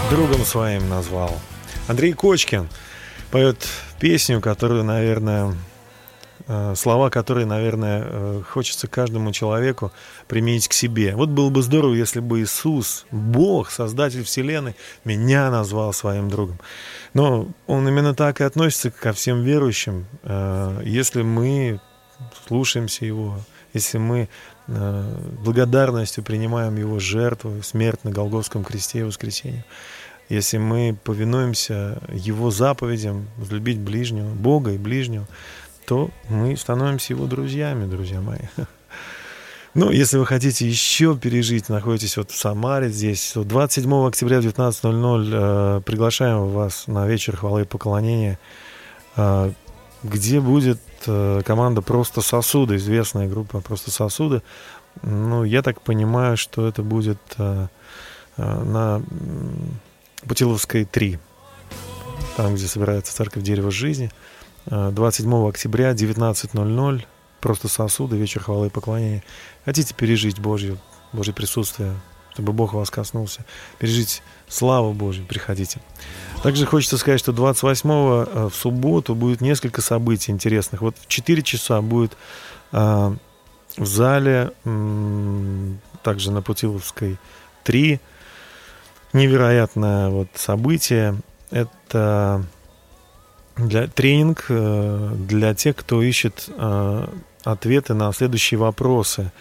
Другом 0.09 0.45
своим 0.45 0.87
назвал. 0.87 1.31
Андрей 1.87 2.13
Кочкин 2.13 2.69
поет 3.31 3.67
песню, 3.99 4.39
которую, 4.39 4.83
наверное, 4.83 5.55
э, 6.47 6.73
слова, 6.75 7.09
которые, 7.09 7.47
наверное, 7.47 8.03
э, 8.05 8.41
хочется 8.47 8.87
каждому 8.87 9.31
человеку 9.31 9.91
применить 10.27 10.67
к 10.67 10.73
себе. 10.73 11.15
Вот 11.15 11.29
было 11.29 11.49
бы 11.49 11.63
здорово, 11.63 11.95
если 11.95 12.19
бы 12.19 12.41
Иисус, 12.41 13.05
Бог, 13.09 13.71
Создатель 13.71 14.23
Вселенной, 14.23 14.75
меня 15.05 15.49
назвал 15.49 15.91
своим 15.91 16.29
другом. 16.29 16.59
Но 17.13 17.47
Он 17.65 17.87
именно 17.87 18.13
так 18.13 18.41
и 18.41 18.43
относится 18.43 18.91
ко 18.91 19.11
всем 19.11 19.41
верующим. 19.41 20.05
Э, 20.21 20.81
Если 20.85 21.23
мы 21.23 21.81
слушаемся 22.47 23.05
Его, 23.05 23.39
если 23.73 23.97
мы 23.97 24.29
благодарностью 24.67 26.23
принимаем 26.23 26.75
Его 26.75 26.99
жертву, 26.99 27.61
смерть 27.61 28.03
на 28.03 28.11
Голгофском 28.11 28.63
кресте 28.63 28.99
и 28.99 29.03
воскресенье, 29.03 29.65
если 30.29 30.57
мы 30.57 30.97
повинуемся 31.03 31.99
Его 32.11 32.51
заповедям, 32.51 33.27
возлюбить 33.37 33.79
ближнего, 33.79 34.29
Бога 34.33 34.71
и 34.71 34.77
ближнего, 34.77 35.27
то 35.85 36.09
мы 36.29 36.57
становимся 36.57 37.13
Его 37.13 37.27
друзьями, 37.27 37.85
друзья 37.85 38.21
мои. 38.21 38.39
Ну, 39.77 39.91
если 39.91 40.17
вы 40.17 40.25
хотите 40.25 40.65
еще 40.65 41.17
пережить, 41.17 41.67
находитесь 41.67 42.15
вот 42.15 42.31
в 42.31 42.37
Самаре 42.37 42.87
здесь, 42.87 43.33
то 43.33 43.43
27 43.43 44.07
октября 44.07 44.39
в 44.39 44.45
19.00 44.45 45.29
э, 45.33 45.81
приглашаем 45.81 46.47
вас 46.47 46.87
на 46.87 47.05
вечер 47.05 47.35
хвалы 47.35 47.63
и 47.63 47.65
поклонения, 47.65 48.39
э, 49.17 49.51
где 50.05 50.39
будет 50.39 50.79
э, 51.07 51.41
команда 51.45 51.81
«Просто 51.81 52.21
сосуды», 52.21 52.75
известная 52.75 53.27
группа 53.27 53.59
«Просто 53.61 53.91
сосуды». 53.91 54.41
Ну, 55.01 55.43
я 55.43 55.61
так 55.61 55.81
понимаю, 55.81 56.37
что 56.37 56.67
это 56.67 56.83
будет 56.83 57.19
э, 57.37 57.67
э, 58.37 58.63
на 58.63 59.01
Путиловской 60.27 60.85
3, 60.85 61.19
там, 62.37 62.55
где 62.55 62.67
собирается 62.67 63.15
церковь 63.15 63.43
Дерево 63.43 63.71
Жизни. 63.71 64.11
Э, 64.67 64.91
27 64.93 65.47
октября, 65.49 65.91
19.00, 65.91 67.03
просто 67.41 67.67
сосуды, 67.67 68.15
вечер 68.15 68.41
хвалы 68.41 68.67
и 68.67 68.69
поклонения. 68.69 69.23
Хотите 69.65 69.93
пережить 69.93 70.39
Божье, 70.39 70.77
Божье 71.13 71.33
присутствие, 71.33 71.93
чтобы 72.33 72.53
Бог 72.53 72.73
вас 72.73 72.89
коснулся, 72.89 73.43
пережить 73.79 74.21
славу 74.47 74.93
Божью, 74.93 75.25
приходите. 75.25 75.79
Также 76.43 76.65
хочется 76.65 76.97
сказать, 76.97 77.19
что 77.19 77.31
28-го 77.31 78.25
э, 78.27 78.49
в 78.49 78.55
субботу 78.55 79.15
будет 79.15 79.41
несколько 79.41 79.81
событий 79.81 80.31
интересных. 80.31 80.81
Вот 80.81 80.95
в 80.99 81.07
4 81.07 81.41
часа 81.41 81.81
будет 81.81 82.15
э, 82.71 83.15
в 83.77 83.85
зале, 83.85 84.51
м, 84.63 85.79
также 86.03 86.31
на 86.31 86.41
Путиловской 86.41 87.17
3, 87.63 87.99
невероятное 89.13 90.09
вот 90.09 90.27
событие. 90.35 91.15
Это 91.49 92.45
для, 93.55 93.87
тренинг 93.87 94.45
э, 94.49 95.11
для 95.17 95.53
тех, 95.53 95.75
кто 95.75 96.01
ищет 96.01 96.49
э, 96.49 97.07
ответы 97.43 97.93
на 97.93 98.11
следующие 98.11 98.59
вопросы. 98.59 99.31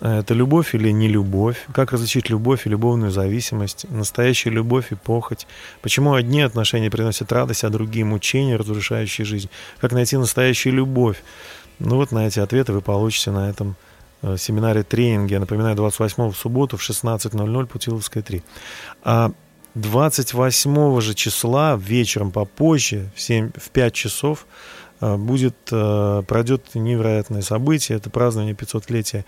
Это 0.00 0.32
любовь 0.32 0.74
или 0.74 0.90
не 0.90 1.08
любовь? 1.08 1.66
Как 1.72 1.92
различить 1.92 2.30
любовь 2.30 2.66
и 2.66 2.70
любовную 2.70 3.10
зависимость? 3.10 3.86
Настоящая 3.90 4.50
любовь 4.50 4.92
и 4.92 4.94
похоть? 4.94 5.46
Почему 5.82 6.14
одни 6.14 6.40
отношения 6.40 6.90
приносят 6.90 7.32
радость, 7.32 7.64
а 7.64 7.70
другие 7.70 8.04
мучения, 8.04 8.56
разрушающие 8.56 9.24
жизнь? 9.24 9.50
Как 9.80 9.92
найти 9.92 10.16
настоящую 10.16 10.74
любовь? 10.74 11.22
Ну 11.80 11.96
вот 11.96 12.12
на 12.12 12.28
эти 12.28 12.38
ответы 12.38 12.72
вы 12.72 12.80
получите 12.80 13.32
на 13.32 13.50
этом 13.50 13.74
э, 14.22 14.36
семинаре 14.36 14.84
тренинге. 14.84 15.34
Я 15.34 15.40
напоминаю, 15.40 15.74
28 15.74 16.30
в 16.30 16.36
субботу 16.36 16.76
в 16.76 16.88
16.00 16.88 17.66
Путиловская 17.66 18.22
3. 18.22 18.42
А 19.02 19.32
28 19.74 21.00
же 21.00 21.14
числа 21.14 21.76
вечером 21.76 22.30
попозже, 22.30 23.10
в, 23.16 23.20
7, 23.20 23.50
в 23.56 23.70
5 23.70 23.94
часов, 23.94 24.46
будет, 25.00 25.56
э, 25.70 26.22
пройдет 26.26 26.74
невероятное 26.74 27.42
событие. 27.42 27.98
Это 27.98 28.10
празднование 28.10 28.54
500-летия, 28.54 29.24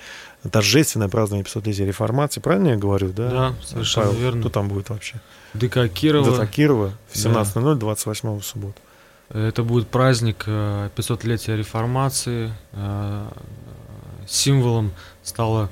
торжественное 0.50 1.08
празднование 1.08 1.44
500-летия 1.44 1.86
реформации. 1.86 2.40
Правильно 2.40 2.68
я 2.68 2.76
говорю, 2.76 3.12
да? 3.12 3.30
Да, 3.30 3.54
совершенно 3.64 4.06
Павел, 4.06 4.20
верно. 4.20 4.40
Кто 4.40 4.50
там 4.50 4.68
будет 4.68 4.90
вообще? 4.90 5.20
ДК 5.54 5.88
Кирова. 5.92 6.44
ДК 6.44 6.50
Кирова 6.50 6.92
в 7.12 7.22
Да. 7.22 7.42
17.00, 7.42 7.74
28 7.76 8.38
в 8.38 8.44
субботу. 8.44 8.80
Это 9.28 9.62
будет 9.62 9.88
праздник 9.88 10.44
э, 10.46 10.90
500-летия 10.96 11.56
реформации. 11.56 12.52
Э, 12.72 13.28
Символом 14.26 14.92
стало 15.22 15.70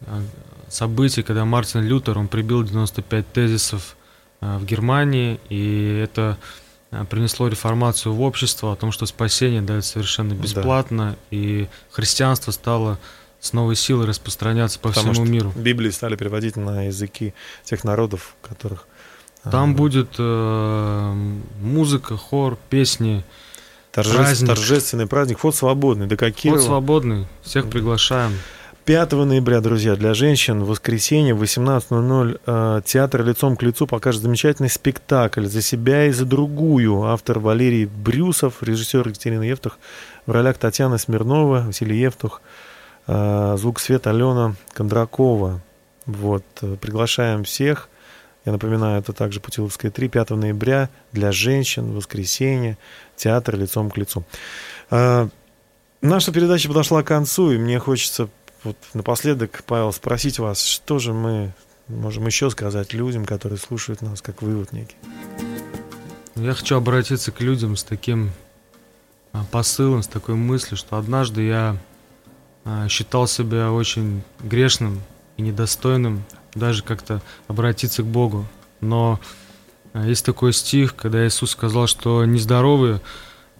э, 0.00 0.20
событие, 0.68 1.24
когда 1.24 1.44
Мартин 1.44 1.82
Лютер, 1.82 2.18
он 2.18 2.28
прибил 2.28 2.62
95 2.62 3.32
тезисов 3.32 3.96
э, 4.40 4.58
в 4.58 4.64
Германии, 4.64 5.40
и 5.50 6.00
это 6.02 6.38
э, 6.40 6.65
принесло 7.10 7.48
реформацию 7.48 8.12
в 8.14 8.20
общество 8.22 8.72
о 8.72 8.76
том, 8.76 8.92
что 8.92 9.06
спасение 9.06 9.60
дается 9.62 9.92
совершенно 9.92 10.34
Да. 10.34 10.42
бесплатно, 10.42 11.16
и 11.30 11.68
христианство 11.90 12.52
стало 12.52 12.98
с 13.40 13.52
новой 13.52 13.76
силой 13.76 14.06
распространяться 14.06 14.78
по 14.78 14.88
Потому 14.88 15.12
всему 15.12 15.26
миру. 15.26 15.52
Библии 15.56 15.90
стали 15.90 16.16
переводить 16.16 16.56
на 16.56 16.86
языки 16.86 17.34
тех 17.64 17.84
народов, 17.84 18.34
которых... 18.42 18.86
Там 19.48 19.72
а, 19.72 19.74
будет 19.76 20.08
э, 20.18 21.12
музыка, 21.60 22.16
хор, 22.16 22.58
песни. 22.68 23.24
торжеств- 23.92 24.16
праздник. 24.16 24.48
торжественный 24.48 25.06
праздник. 25.06 25.38
Вход 25.38 25.54
свободный. 25.54 26.06
ДК 26.08 26.32
Кирова. 26.32 26.58
Вот 26.58 26.66
свободный, 26.66 27.26
всех 27.42 27.70
приглашаем. 27.70 28.32
5 28.86 29.12
ноября, 29.12 29.60
друзья, 29.60 29.96
для 29.96 30.14
женщин 30.14 30.62
воскресенье 30.62 31.34
в 31.34 31.42
18.00 31.42 32.40
э, 32.46 32.82
театр 32.84 33.24
«Лицом 33.24 33.56
к 33.56 33.62
лицу» 33.64 33.88
покажет 33.88 34.22
замечательный 34.22 34.70
спектакль 34.70 35.46
«За 35.46 35.60
себя 35.60 36.04
и 36.04 36.12
за 36.12 36.24
другую». 36.24 37.02
Автор 37.02 37.40
Валерий 37.40 37.86
Брюсов, 37.86 38.62
режиссер 38.62 39.08
Екатерина 39.08 39.42
Евтух, 39.42 39.78
в 40.26 40.30
ролях 40.30 40.58
Татьяна 40.58 40.98
Смирнова, 40.98 41.64
Василий 41.66 41.98
Евтух, 41.98 42.42
э, 43.08 43.56
звук 43.58 43.80
свет 43.80 44.06
Алена 44.06 44.54
Кондракова. 44.72 45.60
Вот, 46.06 46.44
э, 46.62 46.76
приглашаем 46.80 47.42
всех. 47.42 47.88
Я 48.44 48.52
напоминаю, 48.52 49.00
это 49.00 49.12
также 49.12 49.40
Путиловская 49.40 49.90
3, 49.90 50.08
5 50.08 50.36
ноября 50.36 50.90
для 51.10 51.32
женщин, 51.32 51.90
воскресенье, 51.92 52.78
театр 53.16 53.56
«Лицом 53.56 53.90
к 53.90 53.96
лицу». 53.96 54.22
Наша 54.90 56.30
передача 56.30 56.68
подошла 56.68 57.02
к 57.02 57.06
концу, 57.08 57.50
и 57.50 57.58
мне 57.58 57.80
хочется 57.80 58.28
вот 58.66 58.76
напоследок, 58.94 59.62
Павел, 59.66 59.92
спросить 59.92 60.38
вас, 60.38 60.62
что 60.62 60.98
же 60.98 61.12
мы 61.12 61.52
можем 61.88 62.26
еще 62.26 62.50
сказать 62.50 62.92
людям, 62.92 63.24
которые 63.24 63.58
слушают 63.58 64.02
нас, 64.02 64.20
как 64.20 64.42
вывод 64.42 64.72
некий? 64.72 64.96
Я 66.34 66.52
хочу 66.52 66.76
обратиться 66.76 67.32
к 67.32 67.40
людям 67.40 67.76
с 67.76 67.84
таким 67.84 68.32
а, 69.32 69.44
посылом, 69.50 70.02
с 70.02 70.08
такой 70.08 70.34
мыслью, 70.34 70.76
что 70.76 70.96
однажды 70.96 71.42
я 71.42 71.76
а, 72.64 72.88
считал 72.88 73.26
себя 73.26 73.72
очень 73.72 74.22
грешным 74.40 75.00
и 75.36 75.42
недостойным 75.42 76.24
даже 76.54 76.82
как-то 76.82 77.22
обратиться 77.48 78.02
к 78.02 78.06
Богу. 78.06 78.46
Но 78.80 79.20
Есть 79.94 80.26
такой 80.26 80.52
стих, 80.52 80.94
когда 80.94 81.26
Иисус 81.26 81.52
сказал, 81.52 81.86
что 81.86 82.24
нездоровые 82.26 83.00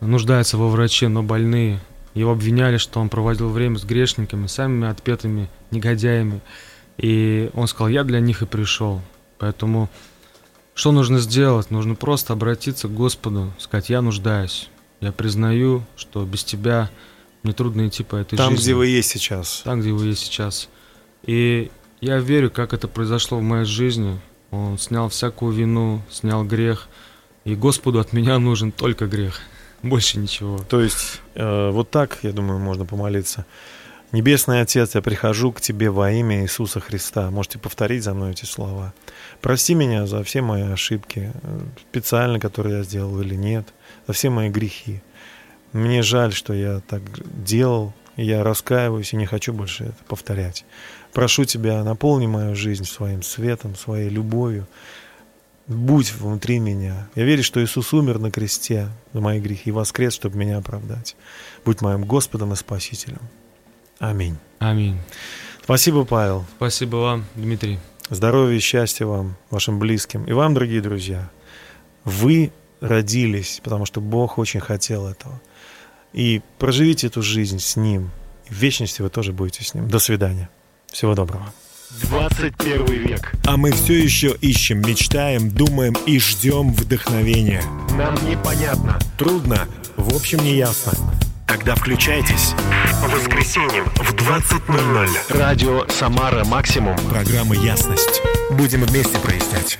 нуждаются 0.00 0.58
во 0.58 0.68
враче, 0.68 1.08
но 1.08 1.22
больные. 1.22 1.80
Его 2.16 2.32
обвиняли, 2.32 2.78
что 2.78 2.98
он 2.98 3.10
проводил 3.10 3.50
время 3.50 3.76
с 3.76 3.84
грешниками, 3.84 4.46
самыми 4.46 4.88
отпетыми 4.88 5.50
негодяями. 5.70 6.40
И 6.96 7.50
он 7.52 7.66
сказал, 7.68 7.88
я 7.88 8.04
для 8.04 8.20
них 8.20 8.40
и 8.40 8.46
пришел. 8.46 9.02
Поэтому 9.36 9.90
что 10.72 10.92
нужно 10.92 11.18
сделать? 11.18 11.70
Нужно 11.70 11.94
просто 11.94 12.32
обратиться 12.32 12.88
к 12.88 12.94
Господу, 12.94 13.52
сказать, 13.58 13.90
я 13.90 14.00
нуждаюсь. 14.00 14.70
Я 15.02 15.12
признаю, 15.12 15.84
что 15.94 16.24
без 16.24 16.42
тебя 16.42 16.90
мне 17.42 17.52
трудно 17.52 17.86
идти 17.86 18.02
по 18.02 18.16
этой 18.16 18.36
Там, 18.38 18.52
жизни. 18.52 18.62
где 18.64 18.74
вы 18.74 18.86
есть 18.86 19.10
сейчас. 19.10 19.60
Там, 19.62 19.82
где 19.82 19.92
вы 19.92 20.06
есть 20.06 20.22
сейчас. 20.22 20.70
И 21.24 21.70
я 22.00 22.18
верю, 22.18 22.50
как 22.50 22.72
это 22.72 22.88
произошло 22.88 23.36
в 23.40 23.42
моей 23.42 23.66
жизни. 23.66 24.18
Он 24.50 24.78
снял 24.78 25.10
всякую 25.10 25.52
вину, 25.52 26.00
снял 26.10 26.44
грех. 26.44 26.88
И 27.44 27.54
Господу 27.54 28.00
от 28.00 28.14
меня 28.14 28.38
нужен 28.38 28.72
только 28.72 29.06
грех. 29.06 29.38
Больше 29.82 30.18
ничего. 30.18 30.58
То 30.58 30.80
есть 30.80 31.20
э, 31.34 31.70
вот 31.70 31.90
так, 31.90 32.18
я 32.22 32.32
думаю, 32.32 32.58
можно 32.58 32.84
помолиться. 32.84 33.46
Небесный 34.12 34.60
Отец, 34.60 34.94
я 34.94 35.02
прихожу 35.02 35.52
к 35.52 35.60
Тебе 35.60 35.90
во 35.90 36.10
имя 36.12 36.42
Иисуса 36.42 36.80
Христа. 36.80 37.30
Можете 37.30 37.58
повторить 37.58 38.04
за 38.04 38.14
мной 38.14 38.32
эти 38.32 38.44
слова. 38.44 38.94
Прости 39.40 39.74
меня 39.74 40.06
за 40.06 40.22
все 40.22 40.42
мои 40.42 40.62
ошибки, 40.62 41.32
э, 41.34 41.60
специально, 41.90 42.38
которые 42.40 42.78
я 42.78 42.82
сделал 42.82 43.20
или 43.20 43.34
нет, 43.34 43.66
за 44.06 44.12
все 44.12 44.30
мои 44.30 44.48
грехи. 44.48 45.02
Мне 45.72 46.02
жаль, 46.02 46.32
что 46.32 46.54
я 46.54 46.80
так 46.80 47.02
делал, 47.44 47.92
и 48.16 48.24
я 48.24 48.42
раскаиваюсь 48.42 49.12
и 49.12 49.16
не 49.16 49.26
хочу 49.26 49.52
больше 49.52 49.84
это 49.84 50.04
повторять. 50.08 50.64
Прошу 51.12 51.44
Тебя, 51.44 51.82
наполни 51.84 52.26
мою 52.26 52.54
жизнь 52.54 52.84
своим 52.84 53.22
светом, 53.22 53.74
своей 53.74 54.08
любовью. 54.08 54.66
Будь 55.68 56.12
внутри 56.12 56.60
меня. 56.60 57.08
Я 57.16 57.24
верю, 57.24 57.42
что 57.42 57.62
Иисус 57.62 57.92
умер 57.92 58.20
на 58.20 58.30
кресте 58.30 58.88
за 59.12 59.20
мои 59.20 59.40
грехи 59.40 59.70
и 59.70 59.72
воскрес, 59.72 60.14
чтобы 60.14 60.36
меня 60.38 60.58
оправдать. 60.58 61.16
Будь 61.64 61.80
моим 61.80 62.04
Господом 62.04 62.52
и 62.52 62.56
Спасителем. 62.56 63.20
Аминь. 63.98 64.36
Аминь. 64.60 64.98
Спасибо, 65.64 66.04
Павел. 66.04 66.44
Спасибо 66.56 66.96
вам, 66.96 67.24
Дмитрий. 67.34 67.80
Здоровья 68.08 68.56
и 68.56 68.60
счастья 68.60 69.06
вам, 69.06 69.34
вашим 69.50 69.80
близким. 69.80 70.24
И 70.24 70.32
вам, 70.32 70.54
дорогие 70.54 70.80
друзья. 70.80 71.28
Вы 72.04 72.52
родились, 72.80 73.60
потому 73.64 73.86
что 73.86 74.00
Бог 74.00 74.38
очень 74.38 74.60
хотел 74.60 75.08
этого. 75.08 75.40
И 76.12 76.42
проживите 76.58 77.08
эту 77.08 77.22
жизнь 77.22 77.58
с 77.58 77.74
Ним. 77.74 78.10
И 78.48 78.54
в 78.54 78.56
вечности 78.56 79.02
вы 79.02 79.10
тоже 79.10 79.32
будете 79.32 79.64
с 79.64 79.74
Ним. 79.74 79.88
До 79.88 79.98
свидания. 79.98 80.48
Всего 80.92 81.14
доброго. 81.16 81.52
21 81.90 82.86
век. 82.86 83.32
А 83.46 83.56
мы 83.56 83.72
все 83.72 83.94
еще 83.94 84.36
ищем, 84.40 84.80
мечтаем, 84.80 85.50
думаем 85.50 85.94
и 86.06 86.18
ждем 86.18 86.72
вдохновения. 86.72 87.62
Нам 87.96 88.14
непонятно. 88.28 88.98
Трудно, 89.16 89.66
в 89.96 90.14
общем, 90.14 90.38
не 90.38 90.56
ясно. 90.56 90.92
Тогда 91.46 91.74
включайтесь. 91.76 92.54
По 93.02 93.08
воскресеньям 93.08 93.84
в 93.96 94.14
20.00. 94.14 95.38
Радио 95.38 95.86
«Самара 95.88 96.44
Максимум». 96.44 96.96
Программа 97.08 97.54
«Ясность». 97.54 98.20
Будем 98.50 98.82
вместе 98.82 99.18
прояснять. 99.18 99.78